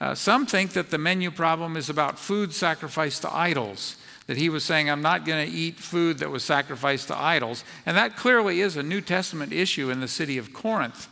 Uh, 0.00 0.14
some 0.14 0.46
think 0.46 0.72
that 0.72 0.90
the 0.90 0.98
menu 0.98 1.30
problem 1.30 1.76
is 1.76 1.90
about 1.90 2.18
food 2.18 2.52
sacrificed 2.52 3.22
to 3.22 3.34
idols, 3.34 3.96
that 4.26 4.36
he 4.36 4.48
was 4.48 4.62
saying, 4.64 4.88
I'm 4.88 5.02
not 5.02 5.24
going 5.24 5.44
to 5.44 5.52
eat 5.52 5.76
food 5.76 6.18
that 6.18 6.30
was 6.30 6.44
sacrificed 6.44 7.08
to 7.08 7.18
idols. 7.18 7.64
And 7.84 7.96
that 7.96 8.16
clearly 8.16 8.60
is 8.60 8.76
a 8.76 8.82
New 8.82 9.00
Testament 9.00 9.52
issue 9.52 9.90
in 9.90 10.00
the 10.00 10.08
city 10.08 10.38
of 10.38 10.52
Corinth. 10.52 11.08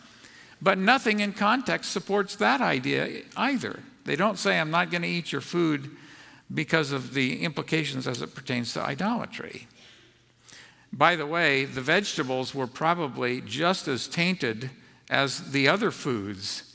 But 0.62 0.78
nothing 0.78 1.20
in 1.20 1.32
context 1.32 1.92
supports 1.92 2.36
that 2.36 2.60
idea 2.60 3.22
either. 3.36 3.80
They 4.04 4.16
don't 4.16 4.38
say, 4.38 4.58
I'm 4.58 4.70
not 4.70 4.90
going 4.90 5.02
to 5.02 5.08
eat 5.08 5.32
your 5.32 5.40
food 5.40 5.90
because 6.52 6.92
of 6.92 7.12
the 7.14 7.42
implications 7.42 8.06
as 8.06 8.22
it 8.22 8.34
pertains 8.34 8.72
to 8.74 8.82
idolatry. 8.82 9.66
By 10.92 11.16
the 11.16 11.26
way, 11.26 11.64
the 11.64 11.80
vegetables 11.80 12.54
were 12.54 12.68
probably 12.68 13.40
just 13.40 13.88
as 13.88 14.06
tainted 14.06 14.70
as 15.10 15.52
the 15.52 15.68
other 15.68 15.90
foods 15.90 16.74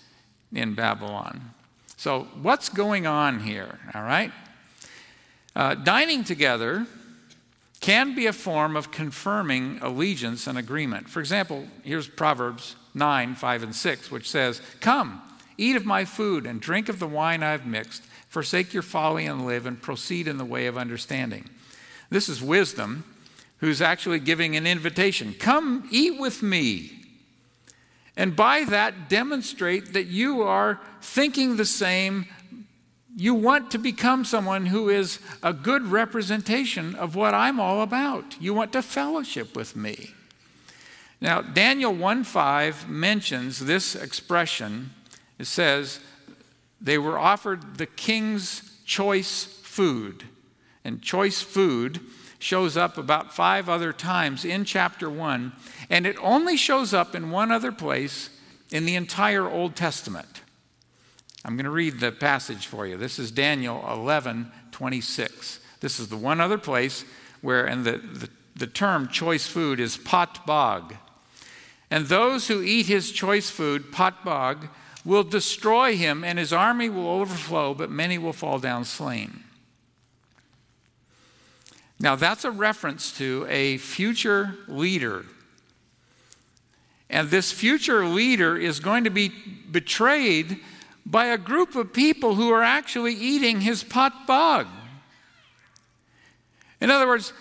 in 0.54 0.74
Babylon. 0.74 1.52
So, 1.98 2.28
what's 2.42 2.70
going 2.70 3.06
on 3.06 3.42
here? 3.42 3.80
All 3.94 4.04
right? 4.04 4.32
Uh, 5.56 5.76
dining 5.76 6.24
together 6.24 6.88
can 7.82 8.16
be 8.16 8.28
a 8.28 8.34
form 8.34 8.76
of 8.76 8.92
confirming 8.92 9.80
allegiance 9.82 10.48
and 10.48 10.58
agreement. 10.58 11.10
For 11.10 11.20
example, 11.20 11.66
here's 11.84 12.08
Proverbs 12.08 12.76
9, 12.94 13.36
5, 13.36 13.64
and 13.64 13.76
6, 13.76 14.12
which 14.12 14.30
says, 14.30 14.62
Come, 14.80 15.22
eat 15.58 15.76
of 15.76 15.86
my 15.86 16.06
food 16.06 16.46
and 16.46 16.62
drink 16.62 16.90
of 16.90 17.00
the 17.00 17.08
wine 17.08 17.44
I've 17.44 17.66
mixed. 17.66 18.04
Forsake 18.30 18.74
your 18.74 18.84
folly 18.84 19.26
and 19.26 19.46
live, 19.46 19.66
and 19.66 19.82
proceed 19.82 20.28
in 20.28 20.38
the 20.38 20.46
way 20.46 20.68
of 20.68 20.78
understanding. 20.78 21.50
This 22.10 22.30
is 22.30 22.42
wisdom 22.42 23.04
who's 23.58 23.82
actually 23.82 24.20
giving 24.20 24.56
an 24.56 24.66
invitation 24.66 25.36
Come 25.38 25.88
eat 25.92 26.20
with 26.20 26.42
me. 26.42 27.01
And 28.18 28.36
by 28.36 28.66
that, 28.66 29.10
demonstrate 29.10 29.94
that 29.94 30.06
you 30.06 30.42
are 30.42 30.80
thinking 31.02 31.58
the 31.58 31.66
same. 31.66 32.28
You 33.16 33.34
want 33.34 33.72
to 33.72 33.78
become 33.78 34.26
someone 34.26 34.68
who 34.68 34.90
is 34.90 35.20
a 35.42 35.54
good 35.54 35.88
representation 35.88 36.96
of 36.96 37.16
what 37.16 37.34
I'm 37.34 37.60
all 37.60 37.82
about. 37.82 38.42
You 38.42 38.54
want 38.54 38.74
to 38.74 38.82
fellowship 38.82 39.56
with 39.56 39.76
me. 39.76 40.12
Now, 41.20 41.42
Daniel 41.42 41.94
1:5 41.94 42.88
mentions 42.88 43.60
this 43.60 43.96
expression. 43.96 44.92
It 45.38 45.46
says, 45.46 46.00
they 46.80 46.98
were 46.98 47.20
offered 47.20 47.78
the 47.78 47.86
king's 47.86 48.82
choice 48.86 49.44
food. 49.44 50.24
And 50.84 51.02
choice 51.02 51.42
food 51.42 52.02
shows 52.42 52.76
up 52.76 52.98
about 52.98 53.34
five 53.34 53.70
other 53.70 53.94
times 53.94 54.44
in 54.44 54.66
chapter 54.66 55.10
1, 55.10 55.52
and 55.90 56.06
it 56.06 56.18
only 56.22 56.58
shows 56.58 56.94
up 56.94 57.14
in 57.16 57.32
one 57.32 57.52
other 57.52 57.72
place 57.72 58.30
in 58.72 58.86
the 58.86 58.96
entire 58.96 59.48
Old 59.48 59.76
Testament. 59.76 60.42
I'm 61.44 61.56
going 61.56 61.66
to 61.66 61.72
read 61.72 62.00
the 62.00 62.12
passage 62.12 62.68
for 62.68 62.86
you. 62.86 62.98
This 62.98 63.20
is 63.20 63.32
Daniel 63.32 63.84
11 63.90 64.52
26. 64.72 65.60
This 65.82 66.00
is 66.00 66.08
the 66.08 66.18
one 66.18 66.40
other 66.40 66.58
place 66.58 67.04
where, 67.42 67.66
and 67.66 67.84
the, 67.84 67.98
the, 67.98 68.30
the 68.56 68.68
term 68.68 69.08
choice 69.08 69.48
food 69.48 69.80
is 69.80 69.98
potbog. 69.98 70.98
And 71.90 72.06
those 72.06 72.48
who 72.48 72.62
eat 72.62 72.86
his 72.86 73.12
choice 73.12 73.50
food, 73.50 73.92
potbog, 73.92 74.70
will 75.04 75.24
destroy 75.24 75.96
him, 75.96 76.24
and 76.24 76.40
his 76.40 76.54
army 76.54 76.90
will 76.90 77.08
overflow, 77.08 77.74
but 77.74 77.92
many 77.92 78.18
will 78.18 78.34
fall 78.34 78.60
down 78.60 78.86
slain. 78.86 79.44
Now, 82.02 82.16
that's 82.16 82.44
a 82.44 82.52
reference 82.52 83.16
to 83.20 83.46
a 83.48 83.78
future 83.78 84.56
leader. 84.68 85.24
And 87.12 87.30
this 87.30 87.52
future 87.52 88.06
leader 88.06 88.58
is 88.58 88.80
going 88.80 89.04
to 89.04 89.12
be 89.12 89.30
betrayed 89.30 90.60
by 91.06 91.28
a 91.28 91.38
group 91.38 91.76
of 91.76 91.94
people 91.94 92.36
who 92.36 92.52
are 92.52 92.64
actually 92.64 93.14
eating 93.14 93.62
his 93.62 93.84
pot 93.84 94.26
bog. 94.26 94.66
In 96.80 96.90
other 96.90 97.06
words, 97.06 97.34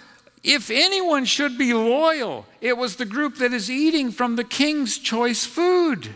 if 0.42 0.70
anyone 0.70 1.24
should 1.24 1.56
be 1.56 1.72
loyal, 1.72 2.44
it 2.60 2.76
was 2.76 2.96
the 2.96 3.06
group 3.06 3.36
that 3.36 3.54
is 3.54 3.70
eating 3.70 4.10
from 4.10 4.36
the 4.36 4.44
king's 4.44 4.98
choice 4.98 5.46
food. 5.46 6.10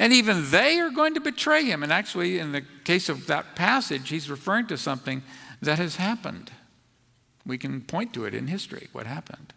And 0.00 0.12
even 0.12 0.50
they 0.50 0.80
are 0.80 0.90
going 0.90 1.14
to 1.14 1.20
betray 1.20 1.64
him. 1.64 1.84
And 1.84 1.92
actually, 1.92 2.40
in 2.40 2.50
the 2.50 2.64
case 2.84 3.08
of 3.08 3.28
that 3.28 3.54
passage, 3.54 4.08
he's 4.08 4.28
referring 4.28 4.66
to 4.68 4.76
something 4.76 5.22
that 5.60 5.78
has 5.78 5.96
happened. 5.96 6.50
We 7.44 7.58
can 7.58 7.80
point 7.80 8.12
to 8.14 8.24
it 8.24 8.34
in 8.34 8.46
history, 8.46 8.88
what 8.92 9.06
happened. 9.06 9.52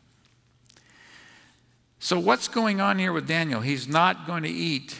So, 1.99 2.19
what's 2.19 2.47
going 2.47 2.81
on 2.81 2.99
here 2.99 3.13
with 3.13 3.27
Daniel? 3.27 3.61
He's 3.61 3.87
not 3.87 4.27
going 4.27 4.43
to 4.43 4.49
eat 4.49 4.99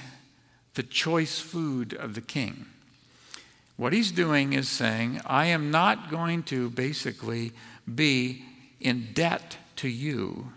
the 0.76 0.84
choice 0.84 1.40
food 1.40 1.94
of 1.94 2.16
the 2.16 2.22
king. 2.22 2.66
What 3.78 3.94
he's 3.94 4.12
doing 4.12 4.54
is 4.54 4.70
saying, 4.70 5.22
I 5.26 5.48
am 5.48 5.70
not 5.70 6.10
going 6.10 6.44
to 6.44 6.70
basically 6.70 7.52
be 7.94 8.44
in 8.80 9.10
debt 9.14 9.58
to 9.78 9.90
you 9.90 10.52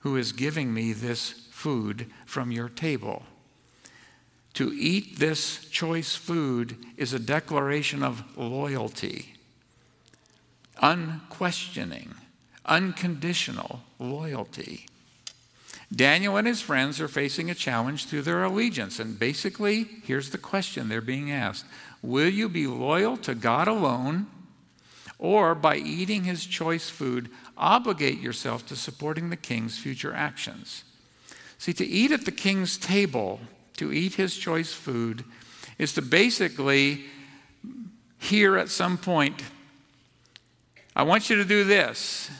who 0.00 0.16
is 0.16 0.32
giving 0.32 0.72
me 0.72 0.92
this 0.92 1.30
food 1.50 2.06
from 2.24 2.50
your 2.50 2.68
table. 2.68 3.24
To 4.54 4.72
eat 4.74 5.18
this 5.18 5.68
choice 5.68 6.16
food 6.16 6.76
is 6.96 7.12
a 7.12 7.18
declaration 7.18 8.02
of 8.02 8.36
loyalty 8.36 9.34
unquestioning, 10.80 12.14
unconditional 12.66 13.82
loyalty. 13.98 14.86
Daniel 15.94 16.36
and 16.36 16.46
his 16.46 16.60
friends 16.60 17.00
are 17.00 17.08
facing 17.08 17.50
a 17.50 17.54
challenge 17.54 18.06
to 18.06 18.22
their 18.22 18.44
allegiance. 18.44 18.98
And 19.00 19.18
basically, 19.18 19.88
here's 20.04 20.30
the 20.30 20.38
question 20.38 20.88
they're 20.88 21.00
being 21.00 21.30
asked 21.30 21.66
Will 22.02 22.28
you 22.28 22.48
be 22.48 22.66
loyal 22.66 23.16
to 23.18 23.34
God 23.34 23.68
alone, 23.68 24.26
or 25.18 25.54
by 25.54 25.76
eating 25.76 26.24
his 26.24 26.46
choice 26.46 26.88
food, 26.88 27.28
obligate 27.56 28.20
yourself 28.20 28.66
to 28.68 28.76
supporting 28.76 29.30
the 29.30 29.36
king's 29.36 29.78
future 29.78 30.14
actions? 30.14 30.84
See, 31.58 31.74
to 31.74 31.86
eat 31.86 32.10
at 32.12 32.24
the 32.24 32.32
king's 32.32 32.78
table, 32.78 33.40
to 33.76 33.92
eat 33.92 34.14
his 34.14 34.36
choice 34.36 34.72
food, 34.72 35.24
is 35.76 35.92
to 35.94 36.02
basically 36.02 37.04
hear 38.18 38.56
at 38.56 38.70
some 38.70 38.96
point 38.96 39.42
I 40.94 41.02
want 41.02 41.30
you 41.30 41.36
to 41.36 41.44
do 41.44 41.64
this. 41.64 42.30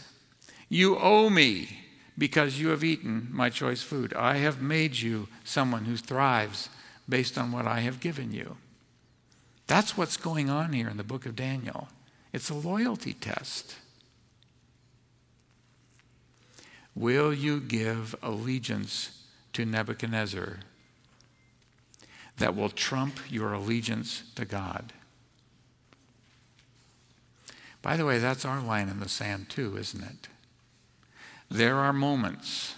You 0.69 0.99
owe 0.99 1.31
me 1.31 1.79
because 2.19 2.61
you 2.61 2.69
have 2.69 2.85
eaten 2.85 3.29
my 3.31 3.49
choice 3.51 3.83
food. 3.83 4.13
I 4.15 4.37
have 4.39 4.61
made 4.61 4.97
you 4.97 5.29
someone 5.45 5.85
who 5.85 5.97
thrives 5.97 6.69
based 7.09 7.39
on 7.39 7.53
what 7.53 7.67
I 7.67 7.81
have 7.81 8.01
given 8.01 8.33
you. 8.33 8.57
That's 9.67 9.97
what's 9.97 10.17
going 10.17 10.51
on 10.51 10.73
here 10.73 10.89
in 10.89 10.97
the 10.97 11.05
book 11.05 11.27
of 11.27 11.37
Daniel. 11.37 11.89
It's 12.33 12.51
a 12.51 12.55
loyalty 12.55 13.13
test. 13.13 13.77
Will 16.95 17.33
you 17.33 17.61
give 17.61 18.15
allegiance 18.23 19.25
to 19.53 19.65
Nebuchadnezzar 19.65 20.59
that 22.39 22.57
will 22.57 22.69
trump 22.69 23.21
your 23.29 23.53
allegiance 23.53 24.25
to 24.35 24.45
God? 24.45 24.93
By 27.83 27.97
the 27.97 28.05
way, 28.05 28.19
that's 28.19 28.45
our 28.45 28.61
line 28.61 28.89
in 28.89 29.01
the 29.01 29.09
sand 29.09 29.49
too, 29.49 29.77
isn't 29.77 30.03
it? 30.03 30.29
There 31.51 31.77
are 31.77 31.93
moments. 31.93 32.75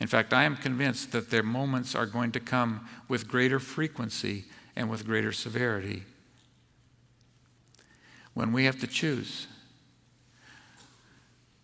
In 0.00 0.06
fact, 0.06 0.32
I 0.32 0.44
am 0.44 0.56
convinced 0.56 1.12
that 1.12 1.30
their 1.30 1.42
moments 1.42 1.94
are 1.94 2.06
going 2.06 2.32
to 2.32 2.40
come 2.40 2.86
with 3.08 3.26
greater 3.26 3.58
frequency 3.58 4.44
and 4.76 4.88
with 4.88 5.06
greater 5.06 5.32
severity 5.32 6.04
when 8.34 8.52
we 8.52 8.64
have 8.66 8.78
to 8.78 8.86
choose. 8.86 9.48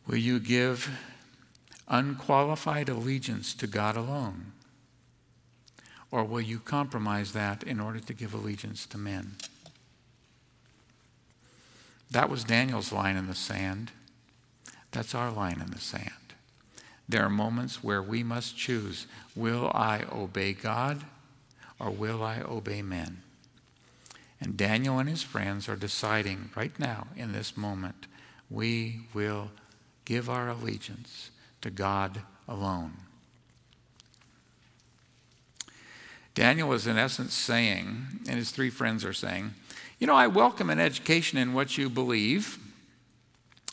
Will 0.09 0.16
you 0.16 0.40
give 0.40 0.90
unqualified 1.87 2.88
allegiance 2.88 3.55
to 3.55 3.68
God 3.68 3.96
alone? 3.96 4.53
Or 6.11 6.24
will 6.24 6.40
you 6.40 6.59
compromise 6.59 7.33
that 7.33 7.62
in 7.62 7.79
order 7.79 8.00
to 8.00 8.12
give 8.12 8.35
allegiance 8.35 8.87
to 8.87 8.98
men? 8.98 9.37
That 12.14 12.31
was 12.31 12.44
Daniel's 12.44 12.92
line 12.92 13.16
in 13.16 13.27
the 13.27 13.35
sand. 13.35 13.90
That's 14.92 15.16
our 15.16 15.33
line 15.33 15.61
in 15.61 15.72
the 15.72 15.81
sand. 15.81 16.12
There 17.09 17.24
are 17.24 17.29
moments 17.29 17.83
where 17.83 18.00
we 18.00 18.22
must 18.22 18.57
choose 18.57 19.09
will 19.35 19.68
I 19.74 20.05
obey 20.12 20.53
God 20.53 21.03
or 21.81 21.90
will 21.90 22.22
I 22.22 22.40
obey 22.40 22.83
men? 22.83 23.22
And 24.40 24.57
Daniel 24.57 25.00
and 25.00 25.09
his 25.09 25.24
friends 25.24 25.68
are 25.68 25.74
deciding 25.74 26.50
right 26.55 26.79
now, 26.79 27.09
in 27.16 27.33
this 27.33 27.57
moment, 27.57 28.07
we 28.48 29.00
will 29.12 29.50
give 30.05 30.31
our 30.31 30.48
allegiance 30.48 31.33
to 31.62 31.70
God 31.70 32.20
alone. 32.46 32.92
Daniel 36.37 36.72
is, 36.74 36.87
in 36.87 36.96
essence, 36.96 37.35
saying, 37.35 38.07
and 38.29 38.37
his 38.37 38.53
three 38.53 38.70
friends 38.70 39.05
are 39.05 39.12
saying, 39.12 39.55
You 40.05 40.09
know, 40.09 40.17
I 40.17 40.27
welcome 40.27 40.69
an 40.69 40.81
education 40.81 41.38
in 41.38 41.55
what 41.55 41.79
you 41.79 41.88
believe. 41.88 42.59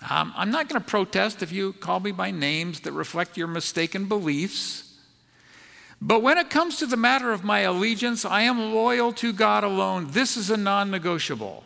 Um, 0.09 0.31
I'm 0.37 0.49
not 0.49 0.69
going 0.69 0.79
to 0.79 0.87
protest 0.87 1.43
if 1.43 1.51
you 1.51 1.73
call 1.73 1.99
me 1.99 2.13
by 2.13 2.31
names 2.31 2.79
that 2.79 2.93
reflect 2.93 3.35
your 3.35 3.47
mistaken 3.47 4.05
beliefs. 4.05 4.97
But 6.01 6.21
when 6.21 6.37
it 6.37 6.49
comes 6.49 6.77
to 6.77 6.85
the 6.85 6.95
matter 6.95 7.33
of 7.33 7.43
my 7.43 7.59
allegiance, 7.59 8.23
I 8.23 8.43
am 8.43 8.73
loyal 8.73 9.11
to 9.11 9.33
God 9.33 9.65
alone. 9.65 10.07
This 10.11 10.37
is 10.37 10.49
a 10.49 10.55
non 10.55 10.89
negotiable. 10.89 11.65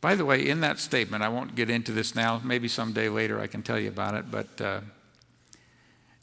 By 0.00 0.14
the 0.14 0.24
way, 0.24 0.48
in 0.48 0.60
that 0.60 0.78
statement, 0.78 1.24
I 1.24 1.28
won't 1.28 1.56
get 1.56 1.70
into 1.70 1.90
this 1.90 2.14
now. 2.14 2.40
Maybe 2.44 2.68
someday 2.68 3.08
later 3.08 3.40
I 3.40 3.48
can 3.48 3.64
tell 3.64 3.80
you 3.80 3.88
about 3.88 4.14
it. 4.14 4.30
But 4.30 4.60
uh, 4.60 4.80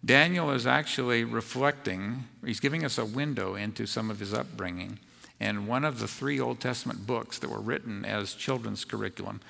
Daniel 0.04 0.52
is 0.52 0.66
actually 0.66 1.24
reflecting, 1.24 2.24
he's 2.46 2.60
giving 2.60 2.86
us 2.86 2.98
a 2.98 3.06
window 3.06 3.56
into 3.56 3.86
some 3.86 4.10
of 4.10 4.20
his 4.20 4.34
upbringing. 4.34 5.00
And 5.40 5.68
one 5.68 5.86
of 5.86 6.00
the 6.00 6.08
three 6.08 6.40
Old 6.40 6.60
Testament 6.60 7.06
books 7.06 7.40
that 7.40 7.50
were 7.50 7.60
written 7.60 8.06
as 8.06 8.34
children's 8.34 8.86
curriculum, 8.86 9.42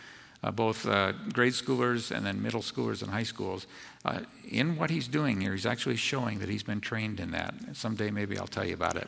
uh, 0.44 0.52
both 0.52 0.88
uh, 0.88 1.14
grade 1.34 1.54
schoolers 1.54 2.16
and 2.16 2.26
then 2.26 2.42
middle 2.42 2.62
schoolers 2.62 3.02
and 3.02 3.12
high 3.12 3.24
schools, 3.24 3.68
uh, 4.06 4.22
in 4.50 4.78
what 4.78 4.90
he's 4.90 5.08
doing 5.08 5.42
here, 5.42 5.54
he's 5.54 5.66
actually 5.66 5.96
showing 5.96 6.40
that 6.40 6.50
he's 6.50 6.64
been 6.64 6.82
trained 6.82 7.20
in 7.20 7.32
that. 7.32 7.54
Someday 7.74 8.12
maybe 8.12 8.38
I'll 8.38 8.48
tell 8.48 8.66
you 8.66 8.74
about 8.74 8.96
it. 8.96 9.08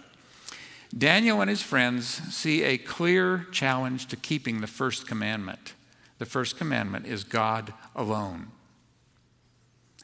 Daniel 0.95 1.39
and 1.39 1.49
his 1.49 1.62
friends 1.62 2.06
see 2.06 2.63
a 2.63 2.77
clear 2.77 3.47
challenge 3.51 4.08
to 4.08 4.15
keeping 4.15 4.62
the 4.62 4.67
first 4.67 5.08
commandment. 5.08 5.73
The 6.17 6.25
first 6.25 6.58
commandment 6.58 7.08
is 7.08 7.23
God 7.23 7.73
alone. 7.95 8.47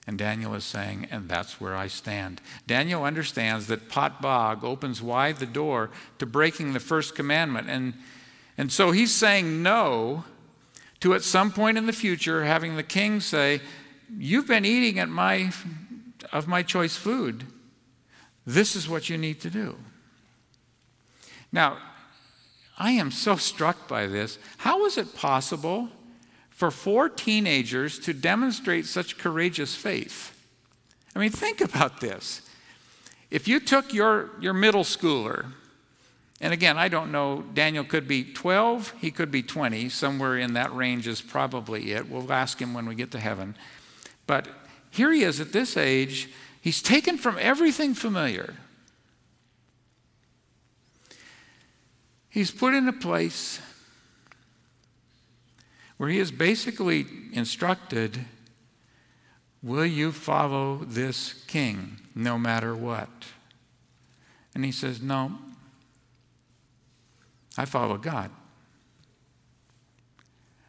And 0.08 0.18
Daniel 0.18 0.56
is 0.56 0.64
saying, 0.64 1.10
and 1.12 1.28
that's 1.28 1.60
where 1.60 1.76
I 1.76 1.88
stand. 1.88 2.40
Daniel 2.66 3.04
understands 3.04 3.68
that 3.68 3.90
Pot 3.90 4.22
Bog 4.22 4.64
opens 4.64 5.02
wide 5.02 5.38
the 5.38 5.46
door 5.46 5.90
to 6.18 6.26
breaking 6.26 6.72
the 6.72 6.80
first 6.80 7.14
commandment. 7.14 7.70
And, 7.70 7.94
and 8.58 8.72
so 8.72 8.92
he's 8.92 9.14
saying 9.14 9.62
no 9.62 10.24
to 11.02 11.14
at 11.14 11.24
some 11.24 11.52
point 11.52 11.78
in 11.78 11.86
the 11.86 11.94
future 11.94 12.46
having 12.46 12.78
the 12.78 12.84
king 12.84 13.20
say, 13.20 13.62
You've 14.18 14.48
been 14.48 14.64
eating 14.64 15.00
at 15.00 15.10
my, 15.10 15.52
of 16.32 16.48
my 16.48 16.64
choice 16.64 16.96
food. 16.96 17.44
This 18.46 18.74
is 18.74 18.88
what 18.88 19.10
you 19.10 19.18
need 19.18 19.42
to 19.42 19.50
do. 19.50 19.76
Now, 21.52 21.78
I 22.78 22.92
am 22.92 23.12
so 23.12 23.36
struck 23.36 23.90
by 23.90 24.08
this. 24.08 24.40
How 24.60 24.86
is 24.86 24.98
it 24.98 25.14
possible 25.14 25.90
for 26.58 26.72
four 26.72 27.08
teenagers 27.08 28.00
to 28.00 28.14
demonstrate 28.16 28.88
such 28.88 29.20
courageous 29.20 29.76
faith? 29.76 30.36
I 31.16 31.20
mean, 31.20 31.30
think 31.30 31.62
about 31.62 32.02
this. 32.02 32.42
If 33.30 33.48
you 33.48 33.60
took 33.60 33.94
your, 33.94 34.32
your 34.42 34.54
middle 34.54 34.84
schooler, 34.84 35.52
and 36.42 36.52
again, 36.52 36.76
I 36.76 36.88
don't 36.88 37.12
know, 37.12 37.44
Daniel 37.54 37.84
could 37.84 38.08
be 38.08 38.24
12, 38.24 38.96
he 39.00 39.12
could 39.12 39.30
be 39.30 39.44
20, 39.44 39.88
somewhere 39.90 40.36
in 40.36 40.54
that 40.54 40.76
range 40.76 41.08
is 41.08 41.22
probably 41.22 41.92
it. 41.92 42.10
We'll 42.10 42.34
ask 42.34 42.60
him 42.60 42.74
when 42.74 42.88
we 42.88 42.96
get 42.96 43.12
to 43.12 43.20
heaven. 43.20 43.56
But 44.26 44.48
here 44.90 45.12
he 45.12 45.22
is 45.22 45.40
at 45.40 45.52
this 45.52 45.78
age, 45.78 46.28
he's 46.60 46.82
taken 46.82 47.20
from 47.20 47.38
everything 47.40 47.94
familiar 47.94 48.56
He's 52.38 52.52
put 52.52 52.76
in 52.76 52.88
a 52.88 52.94
place 52.94 53.60
where 55.98 56.10
he 56.10 56.20
is 56.20 56.32
basically 56.32 57.06
instructed 57.34 58.26
Will 59.64 59.86
you 59.86 60.12
follow 60.12 60.78
this 60.86 61.34
king 61.48 61.98
no 62.14 62.38
matter 62.38 62.76
what? 62.76 63.10
And 64.54 64.64
he 64.64 64.72
says, 64.72 65.02
No, 65.02 65.34
I 67.58 67.66
follow 67.66 67.98
God. 67.98 68.32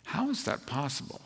How 0.05 0.31
is 0.31 0.45
that 0.45 0.67
possible? 0.67 1.21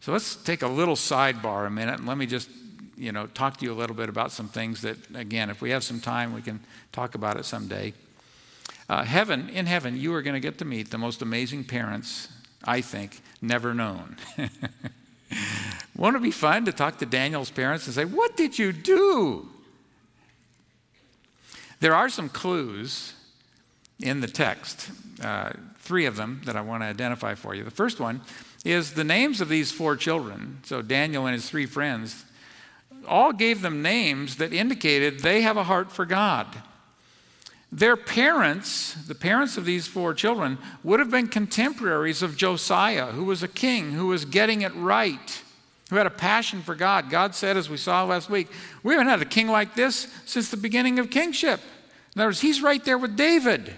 So 0.00 0.12
let's 0.12 0.36
take 0.36 0.62
a 0.62 0.68
little 0.68 0.96
sidebar 0.96 1.66
a 1.66 1.70
minute 1.70 1.98
and 1.98 2.06
let 2.06 2.18
me 2.18 2.26
just 2.26 2.50
you 2.96 3.10
know 3.10 3.26
talk 3.26 3.56
to 3.56 3.64
you 3.64 3.72
a 3.72 3.74
little 3.74 3.96
bit 3.96 4.08
about 4.08 4.30
some 4.30 4.48
things 4.48 4.82
that 4.82 4.96
again 5.14 5.50
if 5.50 5.60
we 5.60 5.70
have 5.70 5.84
some 5.84 6.00
time 6.00 6.32
we 6.32 6.40
can 6.40 6.60
talk 6.92 7.14
about 7.14 7.36
it 7.36 7.44
someday 7.44 7.92
uh, 8.88 9.02
heaven, 9.02 9.48
in 9.48 9.66
heaven, 9.66 9.96
you 9.96 10.14
are 10.14 10.22
going 10.22 10.34
to 10.34 10.40
get 10.40 10.58
to 10.58 10.64
meet 10.64 10.90
the 10.90 10.98
most 10.98 11.20
amazing 11.20 11.64
parents, 11.64 12.28
I 12.64 12.80
think, 12.80 13.20
never 13.40 13.74
known. 13.74 14.16
Won't 15.96 16.16
it 16.16 16.22
be 16.22 16.30
fun 16.30 16.64
to 16.66 16.72
talk 16.72 16.98
to 16.98 17.06
Daniel's 17.06 17.50
parents 17.50 17.86
and 17.86 17.94
say, 17.94 18.04
What 18.04 18.36
did 18.36 18.58
you 18.58 18.72
do? 18.72 19.48
There 21.80 21.94
are 21.94 22.08
some 22.08 22.28
clues 22.28 23.14
in 24.00 24.20
the 24.20 24.26
text, 24.26 24.90
uh, 25.22 25.52
three 25.78 26.06
of 26.06 26.16
them 26.16 26.42
that 26.44 26.56
I 26.56 26.60
want 26.60 26.82
to 26.82 26.86
identify 26.86 27.34
for 27.34 27.54
you. 27.54 27.64
The 27.64 27.70
first 27.70 28.00
one 28.00 28.20
is 28.64 28.94
the 28.94 29.04
names 29.04 29.40
of 29.40 29.48
these 29.48 29.72
four 29.72 29.96
children. 29.96 30.60
So 30.64 30.82
Daniel 30.82 31.26
and 31.26 31.34
his 31.34 31.48
three 31.48 31.66
friends 31.66 32.24
all 33.06 33.32
gave 33.32 33.62
them 33.62 33.82
names 33.82 34.36
that 34.36 34.52
indicated 34.52 35.20
they 35.20 35.42
have 35.42 35.56
a 35.56 35.64
heart 35.64 35.92
for 35.92 36.04
God. 36.04 36.46
Their 37.72 37.96
parents, 37.96 38.94
the 38.94 39.14
parents 39.14 39.56
of 39.56 39.64
these 39.64 39.86
four 39.86 40.14
children, 40.14 40.58
would 40.84 41.00
have 41.00 41.10
been 41.10 41.28
contemporaries 41.28 42.22
of 42.22 42.36
Josiah, 42.36 43.06
who 43.06 43.24
was 43.24 43.42
a 43.42 43.48
king 43.48 43.92
who 43.92 44.06
was 44.06 44.24
getting 44.24 44.62
it 44.62 44.74
right, 44.74 45.42
who 45.90 45.96
had 45.96 46.06
a 46.06 46.10
passion 46.10 46.62
for 46.62 46.74
God. 46.74 47.10
God 47.10 47.34
said, 47.34 47.56
as 47.56 47.68
we 47.68 47.76
saw 47.76 48.04
last 48.04 48.30
week, 48.30 48.48
we 48.82 48.94
haven't 48.94 49.08
had 49.08 49.20
a 49.20 49.26
king 49.26 49.48
like 49.48 49.74
this 49.74 50.08
since 50.24 50.50
the 50.50 50.56
beginning 50.56 50.98
of 50.98 51.10
kingship. 51.10 51.60
In 52.14 52.20
other 52.20 52.28
words, 52.28 52.40
he's 52.40 52.62
right 52.62 52.82
there 52.84 52.98
with 52.98 53.16
David. 53.16 53.74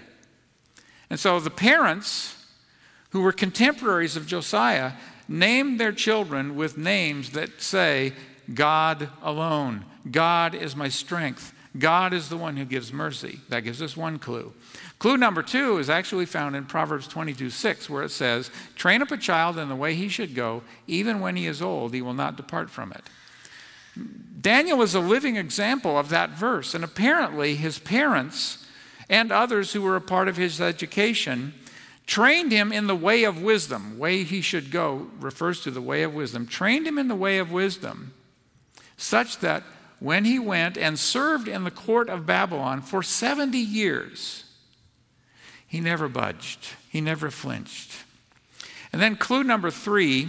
And 1.09 1.19
so 1.19 1.39
the 1.39 1.49
parents, 1.49 2.35
who 3.09 3.21
were 3.21 3.31
contemporaries 3.31 4.15
of 4.15 4.27
Josiah, 4.27 4.93
named 5.27 5.79
their 5.79 5.91
children 5.91 6.55
with 6.55 6.77
names 6.77 7.31
that 7.31 7.61
say, 7.61 8.13
God 8.53 9.09
alone. 9.21 9.85
God 10.09 10.55
is 10.55 10.75
my 10.75 10.89
strength. 10.89 11.53
God 11.77 12.13
is 12.13 12.29
the 12.29 12.37
one 12.37 12.57
who 12.57 12.65
gives 12.65 12.91
mercy. 12.91 13.39
That 13.49 13.63
gives 13.63 13.81
us 13.81 13.95
one 13.95 14.17
clue. 14.17 14.53
Clue 14.97 15.17
number 15.17 15.43
two 15.43 15.77
is 15.77 15.89
actually 15.89 16.25
found 16.25 16.55
in 16.55 16.65
Proverbs 16.65 17.07
22 17.07 17.51
6, 17.51 17.89
where 17.89 18.03
it 18.03 18.09
says, 18.09 18.49
Train 18.75 19.01
up 19.01 19.11
a 19.11 19.17
child 19.17 19.57
in 19.57 19.69
the 19.69 19.75
way 19.75 19.93
he 19.93 20.09
should 20.09 20.33
go, 20.33 20.63
even 20.87 21.19
when 21.19 21.35
he 21.35 21.45
is 21.45 21.61
old, 21.61 21.93
he 21.93 22.01
will 22.01 22.13
not 22.13 22.35
depart 22.35 22.69
from 22.69 22.91
it. 22.91 23.03
Daniel 24.41 24.81
is 24.81 24.95
a 24.95 24.99
living 24.99 25.35
example 25.35 25.97
of 25.97 26.09
that 26.09 26.31
verse, 26.31 26.73
and 26.73 26.83
apparently 26.83 27.55
his 27.55 27.77
parents 27.77 28.65
and 29.09 29.31
others 29.31 29.73
who 29.73 29.81
were 29.81 29.95
a 29.95 30.01
part 30.01 30.27
of 30.27 30.37
his 30.37 30.61
education 30.61 31.53
trained 32.05 32.51
him 32.51 32.71
in 32.71 32.87
the 32.87 32.95
way 32.95 33.23
of 33.23 33.41
wisdom. 33.41 33.99
Way 33.99 34.23
he 34.23 34.41
should 34.41 34.71
go 34.71 35.07
refers 35.19 35.61
to 35.61 35.71
the 35.71 35.81
way 35.81 36.03
of 36.03 36.13
wisdom. 36.13 36.47
Trained 36.47 36.87
him 36.87 36.97
in 36.97 37.07
the 37.07 37.15
way 37.15 37.37
of 37.37 37.51
wisdom, 37.51 38.13
such 38.97 39.39
that 39.39 39.63
when 39.99 40.25
he 40.25 40.39
went 40.39 40.77
and 40.77 40.97
served 40.97 41.47
in 41.47 41.63
the 41.63 41.71
court 41.71 42.09
of 42.09 42.25
Babylon 42.25 42.81
for 42.81 43.03
70 43.03 43.57
years, 43.57 44.45
he 45.67 45.79
never 45.79 46.07
budged, 46.07 46.69
he 46.89 47.01
never 47.01 47.29
flinched. 47.29 47.91
And 48.91 49.01
then, 49.01 49.15
clue 49.15 49.43
number 49.43 49.69
three 49.69 50.27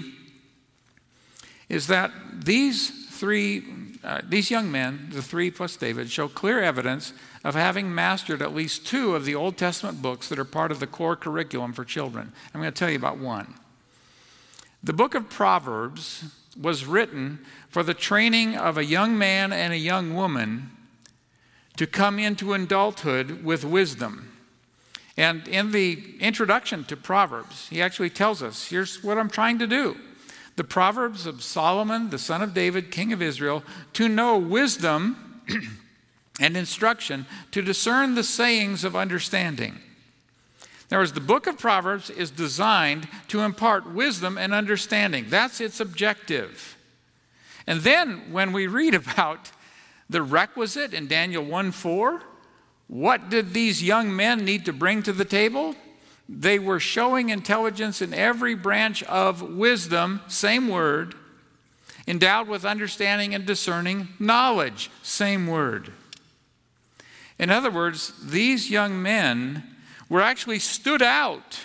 is 1.68 1.86
that 1.86 2.10
these 2.32 3.08
three, 3.10 3.64
uh, 4.04 4.20
these 4.28 4.50
young 4.50 4.70
men, 4.70 5.08
the 5.12 5.22
three 5.22 5.50
plus 5.50 5.76
David, 5.76 6.10
show 6.10 6.28
clear 6.28 6.60
evidence 6.62 7.12
of 7.44 7.54
having 7.54 7.94
mastered 7.94 8.42
at 8.42 8.54
least 8.54 8.86
two 8.86 9.14
of 9.14 9.24
the 9.24 9.34
Old 9.34 9.56
Testament 9.56 10.02
books 10.02 10.28
that 10.28 10.38
are 10.38 10.44
part 10.44 10.70
of 10.70 10.80
the 10.80 10.86
core 10.86 11.16
curriculum 11.16 11.72
for 11.72 11.84
children. 11.84 12.32
I'm 12.52 12.60
going 12.60 12.72
to 12.72 12.78
tell 12.78 12.90
you 12.90 12.96
about 12.96 13.18
one. 13.18 13.54
The 14.82 14.92
book 14.92 15.14
of 15.14 15.30
Proverbs 15.30 16.24
was 16.60 16.84
written 16.84 17.40
for 17.68 17.82
the 17.82 17.94
training 17.94 18.56
of 18.56 18.76
a 18.76 18.84
young 18.84 19.16
man 19.16 19.52
and 19.52 19.72
a 19.72 19.78
young 19.78 20.14
woman 20.14 20.70
to 21.76 21.86
come 21.86 22.18
into 22.18 22.52
adulthood 22.52 23.44
with 23.44 23.64
wisdom. 23.64 24.30
And 25.16 25.46
in 25.48 25.72
the 25.72 26.16
introduction 26.20 26.84
to 26.84 26.96
Proverbs, 26.96 27.68
he 27.68 27.82
actually 27.82 28.10
tells 28.10 28.42
us 28.42 28.68
here's 28.68 29.02
what 29.02 29.18
I'm 29.18 29.30
trying 29.30 29.58
to 29.58 29.66
do. 29.66 29.96
The 30.56 30.64
Proverbs 30.64 31.26
of 31.26 31.42
Solomon, 31.42 32.10
the 32.10 32.18
son 32.18 32.42
of 32.42 32.54
David, 32.54 32.90
king 32.90 33.12
of 33.12 33.22
Israel, 33.22 33.62
to 33.94 34.08
know 34.08 34.36
wisdom 34.36 35.42
and 36.40 36.56
instruction, 36.56 37.26
to 37.50 37.62
discern 37.62 38.14
the 38.14 38.24
sayings 38.24 38.84
of 38.84 38.96
understanding. 38.96 39.78
In 40.90 40.96
other 40.96 41.02
words, 41.02 41.12
the 41.12 41.20
book 41.20 41.46
of 41.46 41.56
Proverbs 41.56 42.10
is 42.10 42.32
designed 42.32 43.06
to 43.28 43.40
impart 43.40 43.88
wisdom 43.88 44.36
and 44.36 44.52
understanding. 44.52 45.26
That's 45.28 45.60
its 45.60 45.78
objective. 45.78 46.76
And 47.66 47.82
then 47.82 48.32
when 48.32 48.52
we 48.52 48.66
read 48.66 48.94
about 48.94 49.52
the 50.08 50.22
requisite 50.22 50.92
in 50.92 51.06
Daniel 51.06 51.44
1 51.44 51.70
4, 51.70 52.22
what 52.88 53.30
did 53.30 53.52
these 53.52 53.84
young 53.84 54.14
men 54.14 54.44
need 54.44 54.64
to 54.64 54.72
bring 54.72 55.04
to 55.04 55.12
the 55.12 55.24
table? 55.24 55.76
They 56.28 56.58
were 56.58 56.80
showing 56.80 57.28
intelligence 57.28 58.02
in 58.02 58.12
every 58.12 58.56
branch 58.56 59.04
of 59.04 59.42
wisdom, 59.42 60.20
same 60.26 60.66
word, 60.66 61.14
endowed 62.08 62.48
with 62.48 62.64
understanding 62.64 63.32
and 63.32 63.46
discerning 63.46 64.08
knowledge, 64.18 64.90
same 65.02 65.46
word. 65.46 65.92
In 67.38 67.48
other 67.48 67.70
words, 67.70 68.12
these 68.24 68.70
young 68.70 69.00
men 69.00 69.62
were 70.10 70.20
actually 70.20 70.58
stood 70.58 71.00
out 71.00 71.64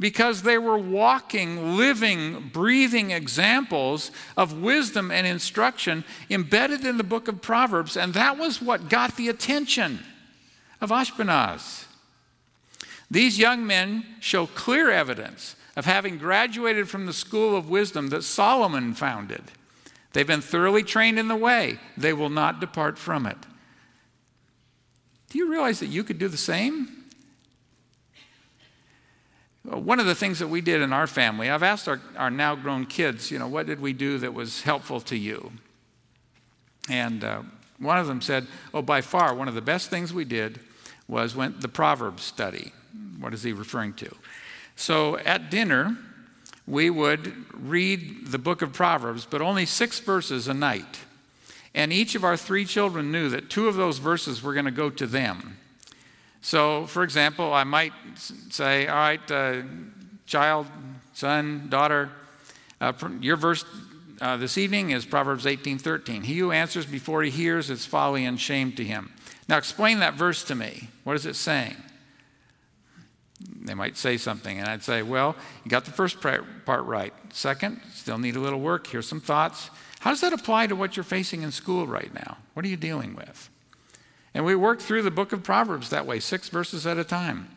because 0.00 0.42
they 0.42 0.58
were 0.58 0.78
walking, 0.78 1.76
living, 1.76 2.50
breathing 2.52 3.10
examples 3.10 4.10
of 4.36 4.60
wisdom 4.60 5.10
and 5.10 5.26
instruction 5.26 6.04
embedded 6.30 6.84
in 6.84 6.96
the 6.96 7.04
book 7.04 7.28
of 7.28 7.42
Proverbs, 7.42 7.96
and 7.96 8.14
that 8.14 8.38
was 8.38 8.62
what 8.62 8.88
got 8.88 9.16
the 9.16 9.28
attention 9.28 10.00
of 10.80 10.90
Ashpenaz. 10.90 11.84
These 13.10 13.38
young 13.38 13.66
men 13.66 14.06
show 14.20 14.46
clear 14.46 14.90
evidence 14.90 15.54
of 15.76 15.84
having 15.84 16.18
graduated 16.18 16.88
from 16.88 17.06
the 17.06 17.12
school 17.12 17.54
of 17.54 17.68
wisdom 17.68 18.08
that 18.08 18.24
Solomon 18.24 18.94
founded. 18.94 19.42
They've 20.12 20.26
been 20.26 20.40
thoroughly 20.40 20.82
trained 20.82 21.18
in 21.18 21.28
the 21.28 21.36
way, 21.36 21.78
they 21.96 22.12
will 22.12 22.30
not 22.30 22.60
depart 22.60 22.98
from 22.98 23.26
it. 23.26 23.38
Do 25.30 25.38
you 25.38 25.50
realize 25.50 25.80
that 25.80 25.86
you 25.86 26.04
could 26.04 26.18
do 26.18 26.28
the 26.28 26.36
same? 26.36 27.01
One 29.64 30.00
of 30.00 30.06
the 30.06 30.14
things 30.14 30.40
that 30.40 30.48
we 30.48 30.60
did 30.60 30.82
in 30.82 30.92
our 30.92 31.06
family, 31.06 31.48
I've 31.48 31.62
asked 31.62 31.88
our, 31.88 32.00
our 32.16 32.30
now 32.30 32.56
grown 32.56 32.84
kids, 32.84 33.30
you 33.30 33.38
know, 33.38 33.46
what 33.46 33.66
did 33.66 33.80
we 33.80 33.92
do 33.92 34.18
that 34.18 34.34
was 34.34 34.62
helpful 34.62 35.00
to 35.02 35.16
you? 35.16 35.52
And 36.90 37.22
uh, 37.22 37.42
one 37.78 37.98
of 37.98 38.08
them 38.08 38.20
said, 38.20 38.48
oh, 38.74 38.82
by 38.82 39.00
far, 39.00 39.34
one 39.34 39.46
of 39.46 39.54
the 39.54 39.60
best 39.60 39.88
things 39.88 40.12
we 40.12 40.24
did 40.24 40.58
was 41.06 41.36
went 41.36 41.60
the 41.60 41.68
Proverbs 41.68 42.22
study. 42.22 42.72
What 43.20 43.34
is 43.34 43.44
he 43.44 43.52
referring 43.52 43.94
to? 43.94 44.16
So 44.74 45.18
at 45.18 45.50
dinner, 45.50 45.96
we 46.66 46.90
would 46.90 47.32
read 47.54 48.28
the 48.28 48.38
book 48.38 48.62
of 48.62 48.72
Proverbs, 48.72 49.26
but 49.28 49.40
only 49.40 49.66
six 49.66 50.00
verses 50.00 50.48
a 50.48 50.54
night. 50.54 51.00
And 51.74 51.92
each 51.92 52.14
of 52.14 52.24
our 52.24 52.36
three 52.36 52.64
children 52.64 53.12
knew 53.12 53.28
that 53.30 53.48
two 53.48 53.68
of 53.68 53.76
those 53.76 53.98
verses 53.98 54.42
were 54.42 54.54
going 54.54 54.66
to 54.66 54.70
go 54.70 54.90
to 54.90 55.06
them. 55.06 55.58
So, 56.42 56.86
for 56.86 57.04
example, 57.04 57.54
I 57.54 57.64
might 57.64 57.92
say, 58.50 58.86
All 58.88 58.96
right, 58.96 59.30
uh, 59.30 59.62
child, 60.26 60.66
son, 61.14 61.68
daughter, 61.68 62.10
uh, 62.80 62.92
your 63.20 63.36
verse 63.36 63.64
uh, 64.20 64.36
this 64.36 64.58
evening 64.58 64.90
is 64.90 65.04
Proverbs 65.04 65.46
18:13. 65.46 66.24
He 66.24 66.38
who 66.38 66.52
answers 66.52 66.86
before 66.86 67.22
he 67.22 67.30
hears 67.30 67.70
is 67.70 67.86
folly 67.86 68.24
and 68.24 68.40
shame 68.40 68.72
to 68.72 68.84
him. 68.84 69.12
Now, 69.48 69.56
explain 69.56 70.00
that 70.00 70.14
verse 70.14 70.44
to 70.44 70.54
me. 70.54 70.88
What 71.04 71.16
is 71.16 71.26
it 71.26 71.34
saying? 71.34 71.76
They 73.60 73.74
might 73.74 73.96
say 73.96 74.16
something, 74.16 74.58
and 74.58 74.68
I'd 74.68 74.82
say, 74.82 75.02
Well, 75.02 75.36
you 75.64 75.70
got 75.70 75.84
the 75.84 75.92
first 75.92 76.20
part 76.20 76.44
right. 76.66 77.12
Second, 77.32 77.80
still 77.92 78.18
need 78.18 78.36
a 78.36 78.40
little 78.40 78.60
work. 78.60 78.86
Here's 78.86 79.08
some 79.08 79.20
thoughts. 79.20 79.70
How 80.00 80.10
does 80.10 80.20
that 80.20 80.32
apply 80.32 80.66
to 80.66 80.76
what 80.76 80.96
you're 80.96 81.04
facing 81.04 81.42
in 81.42 81.52
school 81.52 81.86
right 81.86 82.12
now? 82.12 82.38
What 82.54 82.64
are 82.64 82.68
you 82.68 82.76
dealing 82.76 83.14
with? 83.14 83.48
And 84.34 84.44
we 84.44 84.54
worked 84.54 84.82
through 84.82 85.02
the 85.02 85.10
book 85.10 85.32
of 85.32 85.42
Proverbs 85.42 85.90
that 85.90 86.06
way, 86.06 86.18
six 86.20 86.48
verses 86.48 86.86
at 86.86 86.98
a 86.98 87.04
time, 87.04 87.48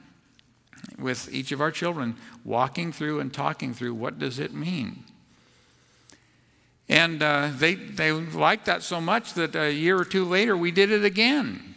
with 0.99 1.33
each 1.33 1.51
of 1.51 1.61
our 1.61 1.71
children 1.71 2.15
walking 2.43 2.91
through 2.91 3.19
and 3.19 3.33
talking 3.33 3.73
through 3.73 3.93
what 3.93 4.19
does 4.19 4.39
it 4.39 4.53
mean. 4.53 5.03
And 6.87 7.23
uh, 7.23 7.49
they, 7.53 7.75
they 7.75 8.11
liked 8.11 8.65
that 8.65 8.83
so 8.83 9.01
much 9.01 9.33
that 9.33 9.55
a 9.55 9.71
year 9.71 9.97
or 9.97 10.05
two 10.05 10.25
later 10.25 10.55
we 10.55 10.71
did 10.71 10.91
it 10.91 11.03
again. 11.03 11.75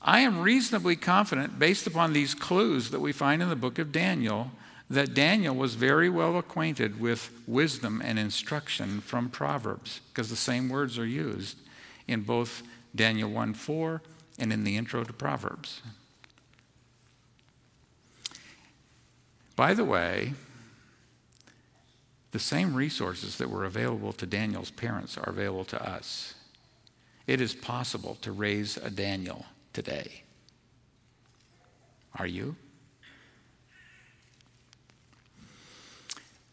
I 0.00 0.20
am 0.20 0.40
reasonably 0.40 0.94
confident, 0.94 1.58
based 1.58 1.88
upon 1.88 2.12
these 2.12 2.34
clues 2.34 2.90
that 2.90 3.00
we 3.00 3.12
find 3.12 3.42
in 3.42 3.48
the 3.48 3.56
book 3.56 3.80
of 3.80 3.90
Daniel, 3.90 4.52
that 4.88 5.14
Daniel 5.14 5.56
was 5.56 5.74
very 5.74 6.08
well 6.08 6.38
acquainted 6.38 7.00
with 7.00 7.32
wisdom 7.48 8.00
and 8.04 8.16
instruction 8.16 9.00
from 9.00 9.28
Proverbs, 9.28 10.00
because 10.12 10.30
the 10.30 10.36
same 10.36 10.68
words 10.68 10.96
are 10.96 11.06
used 11.06 11.58
in 12.06 12.20
both 12.20 12.62
Daniel 12.94 13.30
1 13.30 13.54
4, 13.54 14.02
and 14.38 14.52
in 14.52 14.64
the 14.64 14.76
intro 14.76 15.04
to 15.04 15.12
Proverbs. 15.12 15.82
By 19.54 19.72
the 19.72 19.84
way, 19.84 20.34
the 22.32 22.38
same 22.38 22.74
resources 22.74 23.38
that 23.38 23.48
were 23.48 23.64
available 23.64 24.12
to 24.12 24.26
Daniel's 24.26 24.70
parents 24.70 25.16
are 25.16 25.30
available 25.30 25.64
to 25.64 25.82
us. 25.82 26.34
It 27.26 27.40
is 27.40 27.54
possible 27.54 28.16
to 28.20 28.30
raise 28.30 28.76
a 28.76 28.90
Daniel 28.90 29.46
today. 29.72 30.22
Are 32.18 32.26
you? 32.26 32.56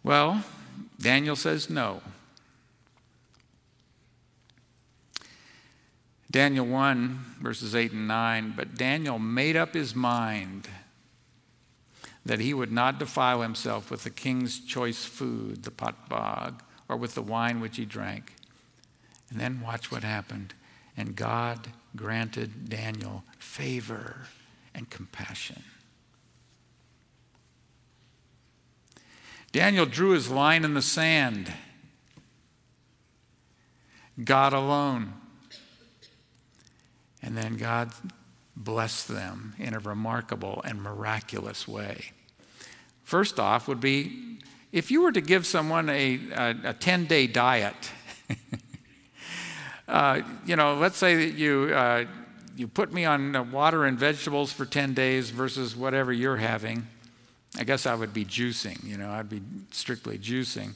Well, 0.03 0.43
Daniel 0.99 1.35
says 1.35 1.69
no. 1.69 2.01
Daniel 6.33 6.65
1, 6.65 7.19
verses 7.41 7.75
8 7.75 7.91
and 7.91 8.07
9. 8.07 8.53
But 8.57 8.73
Daniel 8.73 9.19
made 9.19 9.55
up 9.55 9.75
his 9.75 9.93
mind 9.93 10.67
that 12.25 12.39
he 12.39 12.55
would 12.55 12.71
not 12.71 12.97
defile 12.97 13.41
himself 13.41 13.91
with 13.91 14.03
the 14.03 14.09
king's 14.09 14.59
choice 14.59 15.05
food, 15.05 15.61
the 15.61 15.69
potbog, 15.69 16.61
or 16.89 16.97
with 16.97 17.13
the 17.13 17.21
wine 17.21 17.59
which 17.59 17.77
he 17.77 17.85
drank. 17.85 18.33
And 19.29 19.39
then 19.39 19.61
watch 19.61 19.91
what 19.91 20.03
happened. 20.03 20.55
And 20.97 21.15
God 21.15 21.67
granted 21.95 22.67
Daniel 22.67 23.23
favor 23.37 24.21
and 24.73 24.89
compassion. 24.89 25.61
Daniel 29.51 29.85
drew 29.85 30.11
his 30.11 30.31
line 30.31 30.65
in 30.65 30.73
the 30.73 30.81
sand. 30.81 31.53
God 34.23 34.53
alone 34.53 35.13
and 37.23 37.37
then 37.37 37.57
God 37.57 37.91
blessed 38.55 39.07
them 39.07 39.55
in 39.57 39.73
a 39.73 39.79
remarkable 39.79 40.61
and 40.65 40.81
miraculous 40.81 41.67
way. 41.67 42.11
First 43.03 43.39
off, 43.39 43.67
would 43.67 43.79
be 43.79 44.39
if 44.71 44.91
you 44.91 45.01
were 45.01 45.11
to 45.11 45.21
give 45.21 45.45
someone 45.45 45.89
a, 45.89 46.19
a, 46.35 46.55
a 46.65 46.73
10 46.73 47.05
day 47.05 47.27
diet, 47.27 47.75
uh, 49.87 50.21
you 50.45 50.55
know, 50.55 50.75
let's 50.75 50.97
say 50.97 51.27
that 51.27 51.37
you, 51.37 51.71
uh, 51.73 52.05
you 52.55 52.67
put 52.67 52.91
me 52.91 53.05
on 53.05 53.51
water 53.51 53.85
and 53.85 53.97
vegetables 53.97 54.51
for 54.51 54.65
10 54.65 54.93
days 54.93 55.29
versus 55.29 55.75
whatever 55.75 56.11
you're 56.11 56.37
having. 56.37 56.87
I 57.57 57.63
guess 57.63 57.85
I 57.85 57.93
would 57.93 58.13
be 58.13 58.25
juicing, 58.25 58.83
you 58.83 58.97
know, 58.97 59.11
I'd 59.11 59.29
be 59.29 59.41
strictly 59.71 60.17
juicing. 60.17 60.73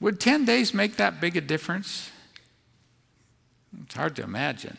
Would 0.00 0.20
10 0.20 0.44
days 0.44 0.74
make 0.74 0.96
that 0.96 1.20
big 1.20 1.36
a 1.36 1.40
difference? 1.40 2.10
It's 3.84 3.94
hard 3.94 4.14
to 4.16 4.22
imagine. 4.22 4.76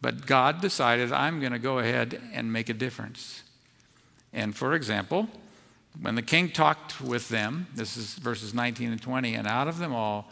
But 0.00 0.26
God 0.26 0.60
decided, 0.60 1.12
I'm 1.12 1.40
going 1.40 1.52
to 1.52 1.58
go 1.58 1.78
ahead 1.78 2.20
and 2.32 2.52
make 2.52 2.68
a 2.68 2.74
difference. 2.74 3.42
And 4.32 4.54
for 4.54 4.74
example, 4.74 5.28
when 6.00 6.14
the 6.14 6.22
king 6.22 6.50
talked 6.50 7.00
with 7.00 7.28
them, 7.28 7.66
this 7.74 7.96
is 7.96 8.14
verses 8.14 8.54
19 8.54 8.92
and 8.92 9.02
20, 9.02 9.34
and 9.34 9.48
out 9.48 9.66
of 9.66 9.78
them 9.78 9.92
all, 9.92 10.30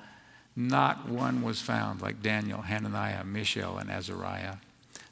not 0.55 1.09
one 1.09 1.43
was 1.43 1.61
found 1.61 2.01
like 2.01 2.23
Daniel, 2.23 2.63
Hananiah, 2.63 3.25
Mishael, 3.25 3.79
and 3.79 3.91
Azariah. 3.91 4.57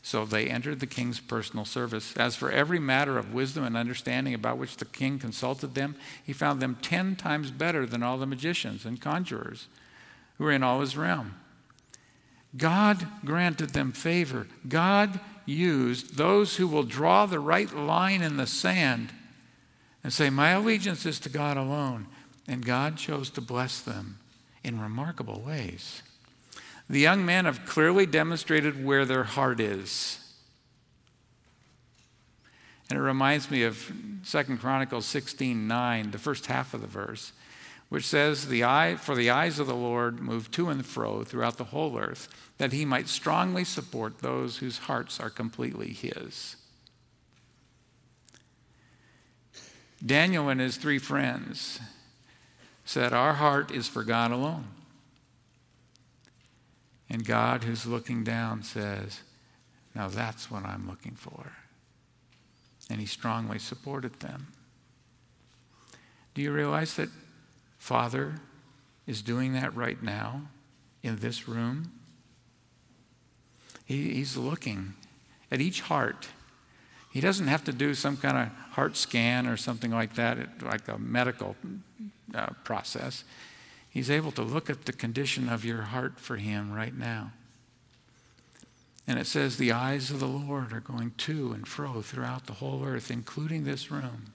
So 0.02 0.24
they 0.24 0.48
entered 0.48 0.80
the 0.80 0.86
king's 0.86 1.18
personal 1.18 1.64
service. 1.64 2.14
As 2.16 2.36
for 2.36 2.50
every 2.50 2.78
matter 2.78 3.18
of 3.18 3.32
wisdom 3.32 3.64
and 3.64 3.76
understanding 3.76 4.34
about 4.34 4.58
which 4.58 4.76
the 4.76 4.84
king 4.84 5.18
consulted 5.18 5.74
them, 5.74 5.96
he 6.22 6.32
found 6.32 6.60
them 6.60 6.78
ten 6.82 7.16
times 7.16 7.50
better 7.50 7.86
than 7.86 8.02
all 8.02 8.18
the 8.18 8.26
magicians 8.26 8.84
and 8.84 9.00
conjurers 9.00 9.66
who 10.36 10.44
were 10.44 10.52
in 10.52 10.62
all 10.62 10.80
his 10.80 10.96
realm. 10.96 11.34
God 12.56 13.06
granted 13.24 13.70
them 13.70 13.92
favor. 13.92 14.46
God 14.68 15.18
used 15.46 16.16
those 16.16 16.56
who 16.56 16.66
will 16.68 16.84
draw 16.84 17.26
the 17.26 17.40
right 17.40 17.72
line 17.74 18.22
in 18.22 18.36
the 18.36 18.46
sand 18.46 19.12
and 20.02 20.12
say, 20.12 20.30
My 20.30 20.50
allegiance 20.50 21.04
is 21.06 21.18
to 21.20 21.28
God 21.28 21.56
alone. 21.56 22.06
And 22.46 22.64
God 22.64 22.96
chose 22.96 23.30
to 23.30 23.40
bless 23.40 23.80
them 23.80 24.18
in 24.62 24.80
remarkable 24.80 25.40
ways. 25.40 26.02
The 26.90 27.00
young 27.00 27.24
men 27.24 27.46
have 27.46 27.64
clearly 27.64 28.04
demonstrated 28.04 28.84
where 28.84 29.06
their 29.06 29.24
heart 29.24 29.60
is. 29.60 30.18
And 32.90 32.98
it 32.98 33.02
reminds 33.02 33.50
me 33.50 33.62
of 33.62 33.90
2 34.26 34.58
Chronicles 34.58 35.06
16 35.06 35.66
9, 35.66 36.10
the 36.10 36.18
first 36.18 36.46
half 36.46 36.74
of 36.74 36.82
the 36.82 36.86
verse 36.86 37.32
which 37.94 38.08
says, 38.08 38.48
the 38.48 38.64
eye, 38.64 38.96
For 38.96 39.14
the 39.14 39.30
eyes 39.30 39.60
of 39.60 39.68
the 39.68 39.76
Lord 39.76 40.18
move 40.18 40.50
to 40.50 40.68
and 40.68 40.84
fro 40.84 41.22
throughout 41.22 41.58
the 41.58 41.66
whole 41.66 41.96
earth, 41.96 42.26
that 42.58 42.72
he 42.72 42.84
might 42.84 43.06
strongly 43.06 43.62
support 43.62 44.18
those 44.18 44.56
whose 44.56 44.78
hearts 44.78 45.20
are 45.20 45.30
completely 45.30 45.92
his. 45.92 46.56
Daniel 50.04 50.48
and 50.48 50.60
his 50.60 50.76
three 50.76 50.98
friends 50.98 51.78
said, 52.84 53.12
Our 53.12 53.34
heart 53.34 53.70
is 53.70 53.86
for 53.86 54.02
God 54.02 54.32
alone. 54.32 54.64
And 57.08 57.24
God, 57.24 57.62
who's 57.62 57.86
looking 57.86 58.24
down, 58.24 58.64
says, 58.64 59.20
Now 59.94 60.08
that's 60.08 60.50
what 60.50 60.64
I'm 60.64 60.88
looking 60.88 61.14
for. 61.14 61.52
And 62.90 62.98
he 62.98 63.06
strongly 63.06 63.60
supported 63.60 64.18
them. 64.18 64.48
Do 66.34 66.42
you 66.42 66.50
realize 66.50 66.94
that 66.94 67.08
Father 67.84 68.36
is 69.06 69.20
doing 69.20 69.52
that 69.52 69.76
right 69.76 70.02
now 70.02 70.44
in 71.02 71.16
this 71.16 71.46
room? 71.46 71.92
He, 73.84 74.14
he's 74.14 74.38
looking 74.38 74.94
at 75.50 75.60
each 75.60 75.82
heart. 75.82 76.28
He 77.12 77.20
doesn't 77.20 77.46
have 77.46 77.62
to 77.64 77.74
do 77.74 77.92
some 77.92 78.16
kind 78.16 78.38
of 78.38 78.48
heart 78.72 78.96
scan 78.96 79.46
or 79.46 79.58
something 79.58 79.90
like 79.90 80.14
that, 80.14 80.62
like 80.62 80.88
a 80.88 80.96
medical 80.96 81.56
uh, 82.34 82.54
process. 82.64 83.22
He's 83.90 84.10
able 84.10 84.32
to 84.32 84.42
look 84.42 84.70
at 84.70 84.86
the 84.86 84.92
condition 84.94 85.50
of 85.50 85.62
your 85.62 85.82
heart 85.82 86.18
for 86.18 86.36
Him 86.36 86.72
right 86.72 86.96
now. 86.96 87.32
And 89.06 89.18
it 89.18 89.26
says, 89.26 89.58
The 89.58 89.72
eyes 89.72 90.10
of 90.10 90.20
the 90.20 90.26
Lord 90.26 90.72
are 90.72 90.80
going 90.80 91.10
to 91.18 91.52
and 91.52 91.68
fro 91.68 92.00
throughout 92.00 92.46
the 92.46 92.54
whole 92.54 92.82
earth, 92.82 93.10
including 93.10 93.64
this 93.64 93.90
room, 93.90 94.32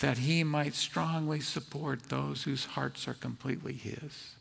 that 0.00 0.18
He 0.18 0.42
might 0.44 0.74
strongly 0.74 1.40
support 1.40 2.04
those 2.04 2.42
whose 2.42 2.64
hearts 2.64 3.06
are 3.06 3.14
completely 3.14 3.74
His. 3.74 4.34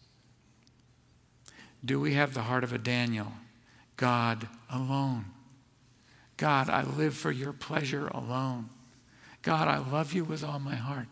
Do 1.84 2.00
we 2.00 2.14
have 2.16 2.34
the 2.34 2.44
heart 2.44 2.64
of 2.64 2.74
a 2.74 2.78
Daniel? 2.78 3.34
God 3.96 4.48
alone. 4.72 5.26
God, 6.38 6.70
I 6.70 6.84
live 6.84 7.14
for 7.14 7.32
your 7.32 7.54
pleasure 7.54 8.08
alone. 8.08 8.70
God, 9.42 9.68
I 9.68 9.78
love 9.78 10.14
you 10.14 10.24
with 10.24 10.44
all 10.44 10.60
my 10.60 10.76
heart. 10.76 11.08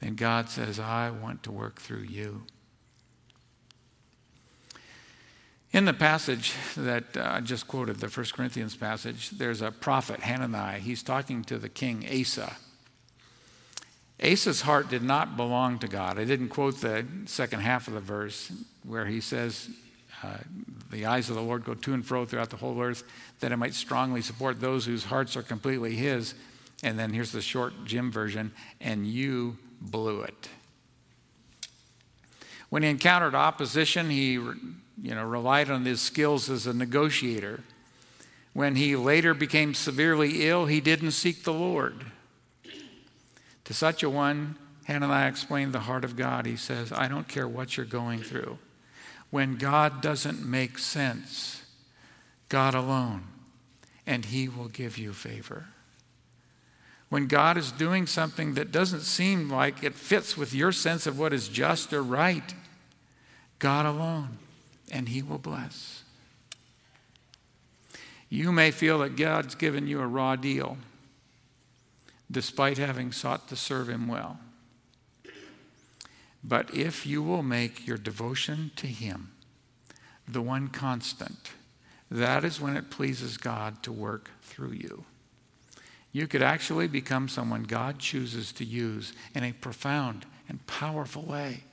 Then 0.00 0.14
God 0.14 0.50
says, 0.50 0.78
I 0.78 1.10
want 1.10 1.42
to 1.44 1.52
work 1.52 1.80
through 1.80 2.02
you. 2.02 2.42
In 5.74 5.86
the 5.86 5.92
passage 5.92 6.54
that 6.76 7.16
uh, 7.16 7.32
I 7.32 7.40
just 7.40 7.66
quoted, 7.66 7.96
the 7.96 8.06
1 8.06 8.26
Corinthians 8.32 8.76
passage, 8.76 9.30
there's 9.30 9.60
a 9.60 9.72
prophet, 9.72 10.20
Hananiah. 10.20 10.78
He's 10.78 11.02
talking 11.02 11.42
to 11.46 11.58
the 11.58 11.68
king 11.68 12.06
Asa. 12.08 12.54
Asa's 14.22 14.60
heart 14.60 14.88
did 14.88 15.02
not 15.02 15.36
belong 15.36 15.80
to 15.80 15.88
God. 15.88 16.16
I 16.16 16.26
didn't 16.26 16.50
quote 16.50 16.80
the 16.80 17.04
second 17.26 17.58
half 17.58 17.88
of 17.88 17.94
the 17.94 18.00
verse 18.00 18.52
where 18.84 19.06
he 19.06 19.20
says, 19.20 19.68
uh, 20.22 20.36
The 20.92 21.06
eyes 21.06 21.28
of 21.28 21.34
the 21.34 21.42
Lord 21.42 21.64
go 21.64 21.74
to 21.74 21.92
and 21.92 22.06
fro 22.06 22.24
throughout 22.24 22.50
the 22.50 22.56
whole 22.56 22.80
earth, 22.80 23.02
that 23.40 23.50
it 23.50 23.56
might 23.56 23.74
strongly 23.74 24.22
support 24.22 24.60
those 24.60 24.86
whose 24.86 25.06
hearts 25.06 25.36
are 25.36 25.42
completely 25.42 25.96
His. 25.96 26.34
And 26.84 26.96
then 26.96 27.12
here's 27.12 27.32
the 27.32 27.42
short 27.42 27.84
Jim 27.84 28.12
version, 28.12 28.52
and 28.80 29.08
you 29.08 29.56
blew 29.80 30.20
it. 30.20 30.48
When 32.68 32.84
he 32.84 32.90
encountered 32.90 33.34
opposition, 33.34 34.08
he 34.08 34.38
you 35.00 35.14
know, 35.14 35.24
relied 35.24 35.70
on 35.70 35.84
his 35.84 36.00
skills 36.00 36.48
as 36.48 36.66
a 36.66 36.72
negotiator. 36.72 37.60
When 38.52 38.76
he 38.76 38.94
later 38.94 39.34
became 39.34 39.74
severely 39.74 40.48
ill, 40.48 40.66
he 40.66 40.80
didn't 40.80 41.10
seek 41.10 41.42
the 41.42 41.52
Lord. 41.52 42.06
To 43.64 43.74
such 43.74 44.02
a 44.02 44.10
one, 44.10 44.56
Hananiah 44.84 45.28
explained 45.28 45.72
the 45.72 45.80
heart 45.80 46.04
of 46.04 46.16
God. 46.16 46.46
He 46.46 46.56
says, 46.56 46.92
I 46.92 47.08
don't 47.08 47.26
care 47.26 47.48
what 47.48 47.76
you're 47.76 47.86
going 47.86 48.20
through. 48.20 48.58
When 49.30 49.56
God 49.56 50.00
doesn't 50.00 50.44
make 50.44 50.78
sense, 50.78 51.64
God 52.48 52.74
alone, 52.74 53.24
and 54.06 54.26
he 54.26 54.48
will 54.48 54.68
give 54.68 54.98
you 54.98 55.12
favor. 55.12 55.66
When 57.08 57.26
God 57.26 57.56
is 57.56 57.72
doing 57.72 58.06
something 58.06 58.54
that 58.54 58.70
doesn't 58.70 59.00
seem 59.00 59.50
like 59.50 59.82
it 59.82 59.94
fits 59.94 60.36
with 60.36 60.54
your 60.54 60.72
sense 60.72 61.06
of 61.06 61.18
what 61.18 61.32
is 61.32 61.48
just 61.48 61.92
or 61.92 62.02
right, 62.02 62.54
God 63.58 63.86
alone 63.86 64.38
and 64.90 65.08
He 65.08 65.22
will 65.22 65.38
bless. 65.38 66.02
You 68.28 68.52
may 68.52 68.70
feel 68.70 68.98
that 69.00 69.16
God's 69.16 69.54
given 69.54 69.86
you 69.86 70.00
a 70.00 70.06
raw 70.06 70.36
deal 70.36 70.78
despite 72.30 72.78
having 72.78 73.12
sought 73.12 73.48
to 73.48 73.56
serve 73.56 73.88
Him 73.88 74.08
well. 74.08 74.38
But 76.42 76.74
if 76.74 77.06
you 77.06 77.22
will 77.22 77.42
make 77.42 77.86
your 77.86 77.96
devotion 77.96 78.70
to 78.76 78.86
Him 78.86 79.32
the 80.26 80.42
one 80.42 80.68
constant, 80.68 81.52
that 82.10 82.44
is 82.44 82.60
when 82.60 82.76
it 82.76 82.90
pleases 82.90 83.36
God 83.36 83.82
to 83.82 83.92
work 83.92 84.30
through 84.42 84.72
you. 84.72 85.04
You 86.12 86.26
could 86.26 86.42
actually 86.42 86.86
become 86.86 87.28
someone 87.28 87.64
God 87.64 87.98
chooses 87.98 88.52
to 88.52 88.64
use 88.64 89.12
in 89.34 89.42
a 89.42 89.52
profound 89.52 90.26
and 90.48 90.64
powerful 90.66 91.22
way 91.22 91.64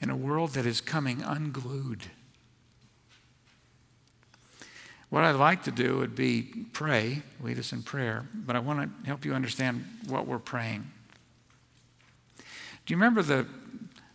in 0.00 0.10
a 0.10 0.16
world 0.16 0.50
that 0.50 0.66
is 0.66 0.80
coming 0.80 1.22
unglued. 1.22 2.04
What 5.10 5.24
I'd 5.24 5.36
like 5.36 5.62
to 5.64 5.70
do 5.70 5.98
would 5.98 6.14
be 6.14 6.42
pray, 6.72 7.22
lead 7.40 7.58
us 7.58 7.72
in 7.72 7.82
prayer, 7.82 8.26
but 8.34 8.56
I 8.56 8.58
want 8.58 8.80
to 8.80 9.06
help 9.06 9.24
you 9.24 9.32
understand 9.32 9.84
what 10.06 10.26
we're 10.26 10.38
praying. 10.38 10.90
Do 12.38 12.94
you 12.94 12.96
remember 12.96 13.22
the, 13.22 13.46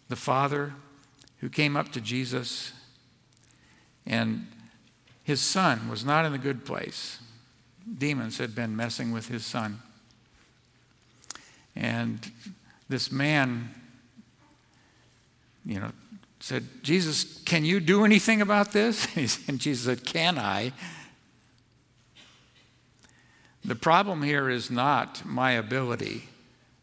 the 0.09 0.15
father 0.15 0.73
who 1.39 1.49
came 1.49 1.75
up 1.75 1.91
to 1.93 2.01
Jesus 2.01 2.73
and 4.05 4.47
his 5.23 5.41
son 5.41 5.89
was 5.89 6.05
not 6.05 6.25
in 6.25 6.33
a 6.33 6.37
good 6.37 6.63
place? 6.63 7.19
Demons 7.97 8.37
had 8.37 8.53
been 8.53 8.75
messing 8.75 9.11
with 9.11 9.27
his 9.27 9.45
son. 9.45 9.81
And 11.75 12.31
this 12.87 13.11
man, 13.11 13.73
you 15.65 15.79
know, 15.79 15.91
said, 16.43 16.67
Jesus, 16.83 17.41
can 17.45 17.63
you 17.63 17.79
do 17.79 18.03
anything 18.03 18.41
about 18.41 18.73
this? 18.73 19.07
And 19.47 19.59
Jesus 19.59 19.85
said, 19.85 20.03
Can 20.03 20.37
I? 20.37 20.73
The 23.63 23.75
problem 23.75 24.23
here 24.23 24.49
is 24.49 24.69
not 24.69 25.23
my 25.25 25.51
ability, 25.51 26.27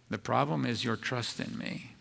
the 0.09 0.17
problem 0.17 0.65
is 0.65 0.83
your 0.83 0.97
trust 0.97 1.41
in 1.41 1.59
me. 1.59 1.93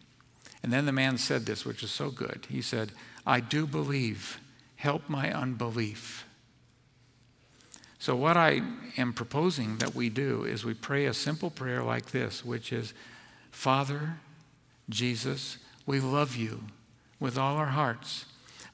And 0.63 0.71
then 0.71 0.85
the 0.85 0.93
man 0.93 1.17
said 1.17 1.45
this, 1.45 1.65
which 1.65 1.83
is 1.83 1.91
so 1.91 2.11
good. 2.11 2.47
He 2.49 2.61
said, 2.61 2.93
I 3.27 3.41
do 3.41 3.67
believe, 3.67 4.39
help 4.77 5.09
my 5.09 5.29
unbelief. 5.29 6.25
So, 7.97 8.15
what 8.15 8.37
I 8.37 8.61
am 8.97 9.11
proposing 9.11 9.79
that 9.79 9.93
we 9.93 10.07
do 10.07 10.45
is 10.45 10.63
we 10.63 10.73
pray 10.73 11.07
a 11.07 11.13
simple 11.13 11.49
prayer 11.49 11.83
like 11.83 12.11
this, 12.11 12.45
which 12.45 12.71
is 12.71 12.93
Father, 13.51 14.19
Jesus, 14.89 15.57
we 15.85 15.99
love 15.99 16.37
you 16.37 16.61
with 17.19 17.37
all 17.37 17.57
our 17.57 17.67
hearts, 17.67 18.25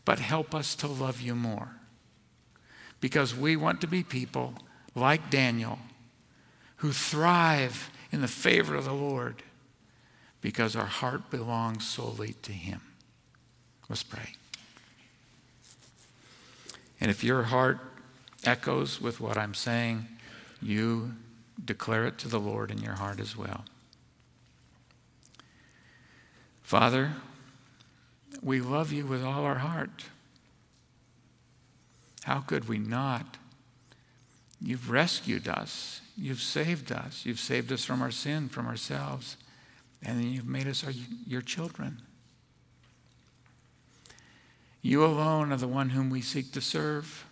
but 0.03 0.19
help 0.19 0.53
us 0.53 0.75
to 0.75 0.87
love 0.87 1.21
you 1.21 1.35
more. 1.35 1.69
Because 3.01 3.35
we 3.35 3.55
want 3.55 3.81
to 3.81 3.87
be 3.87 4.03
people 4.03 4.53
like 4.93 5.29
Daniel 5.29 5.79
who 6.77 6.91
thrive 6.91 7.89
in 8.11 8.21
the 8.21 8.27
favor 8.27 8.75
of 8.75 8.85
the 8.85 8.93
Lord 8.93 9.43
because 10.41 10.75
our 10.75 10.85
heart 10.85 11.31
belongs 11.31 11.87
solely 11.87 12.33
to 12.43 12.51
Him. 12.51 12.81
Let's 13.89 14.03
pray. 14.03 14.33
And 17.01 17.09
if 17.09 17.23
your 17.23 17.43
heart 17.43 17.79
echoes 18.43 19.01
with 19.01 19.19
what 19.19 19.37
I'm 19.37 19.53
saying, 19.53 20.07
you 20.61 21.13
declare 21.63 22.05
it 22.05 22.17
to 22.19 22.27
the 22.27 22.39
Lord 22.39 22.71
in 22.71 22.79
your 22.79 22.93
heart 22.93 23.19
as 23.19 23.35
well. 23.35 23.65
Father, 26.61 27.13
we 28.41 28.61
love 28.61 28.91
you 28.91 29.05
with 29.05 29.23
all 29.23 29.43
our 29.43 29.59
heart. 29.59 30.05
How 32.23 32.39
could 32.39 32.67
we 32.67 32.77
not? 32.77 33.37
You've 34.61 34.89
rescued 34.89 35.47
us. 35.47 36.01
You've 36.17 36.41
saved 36.41 36.91
us. 36.91 37.25
You've 37.25 37.39
saved 37.39 37.71
us 37.71 37.85
from 37.85 38.01
our 38.01 38.11
sin, 38.11 38.49
from 38.49 38.67
ourselves. 38.67 39.37
And 40.01 40.19
then 40.19 40.31
you've 40.31 40.47
made 40.47 40.67
us 40.67 40.83
our, 40.83 40.93
your 41.27 41.41
children. 41.41 42.01
You 44.81 45.03
alone 45.03 45.51
are 45.51 45.57
the 45.57 45.67
one 45.67 45.89
whom 45.89 46.09
we 46.09 46.21
seek 46.21 46.51
to 46.51 46.61
serve. 46.61 47.25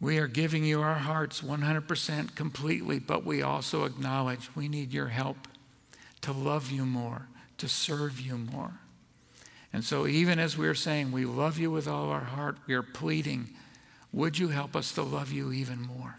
We 0.00 0.18
are 0.18 0.28
giving 0.28 0.64
you 0.64 0.80
our 0.80 0.94
hearts 0.94 1.40
100% 1.40 2.36
completely, 2.36 3.00
but 3.00 3.24
we 3.24 3.42
also 3.42 3.84
acknowledge 3.84 4.50
we 4.54 4.68
need 4.68 4.92
your 4.92 5.08
help 5.08 5.36
to 6.20 6.32
love 6.32 6.70
you 6.70 6.84
more, 6.84 7.26
to 7.58 7.68
serve 7.68 8.20
you 8.20 8.38
more. 8.38 8.80
And 9.72 9.84
so, 9.84 10.06
even 10.06 10.38
as 10.38 10.56
we're 10.56 10.74
saying 10.74 11.12
we 11.12 11.24
love 11.24 11.58
you 11.58 11.70
with 11.70 11.86
all 11.86 12.08
our 12.08 12.20
heart, 12.20 12.56
we 12.66 12.74
are 12.74 12.82
pleading, 12.82 13.50
would 14.12 14.38
you 14.38 14.48
help 14.48 14.74
us 14.74 14.92
to 14.92 15.02
love 15.02 15.30
you 15.30 15.52
even 15.52 15.80
more? 15.80 16.16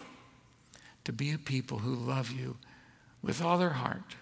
To 1.06 1.12
be 1.12 1.32
a 1.32 1.40
people 1.40 1.80
who 1.80 1.96
love 1.96 2.32
you 2.32 2.58
with 3.24 3.42
all 3.42 3.58
their 3.58 3.72
heart 3.72 4.16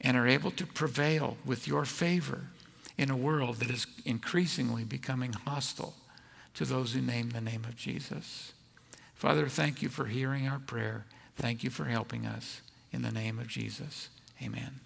and 0.00 0.16
are 0.16 0.28
able 0.28 0.50
to 0.52 0.66
prevail 0.66 1.36
with 1.44 1.66
your 1.66 1.84
favor 1.84 2.48
in 2.96 3.10
a 3.10 3.16
world 3.16 3.56
that 3.56 3.70
is 3.70 3.86
increasingly 4.04 4.84
becoming 4.84 5.32
hostile 5.32 5.94
to 6.54 6.64
those 6.64 6.92
who 6.92 7.00
name 7.00 7.30
the 7.30 7.40
name 7.40 7.64
of 7.64 7.76
Jesus. 7.76 8.52
Father, 9.14 9.48
thank 9.48 9.82
you 9.82 9.88
for 9.88 10.04
hearing 10.04 10.46
our 10.46 10.60
prayer. 10.60 11.06
Thank 11.36 11.64
you 11.64 11.70
for 11.70 11.84
helping 11.84 12.26
us. 12.26 12.60
In 12.92 13.02
the 13.02 13.10
name 13.10 13.40
of 13.40 13.48
Jesus, 13.48 14.08
amen. 14.40 14.83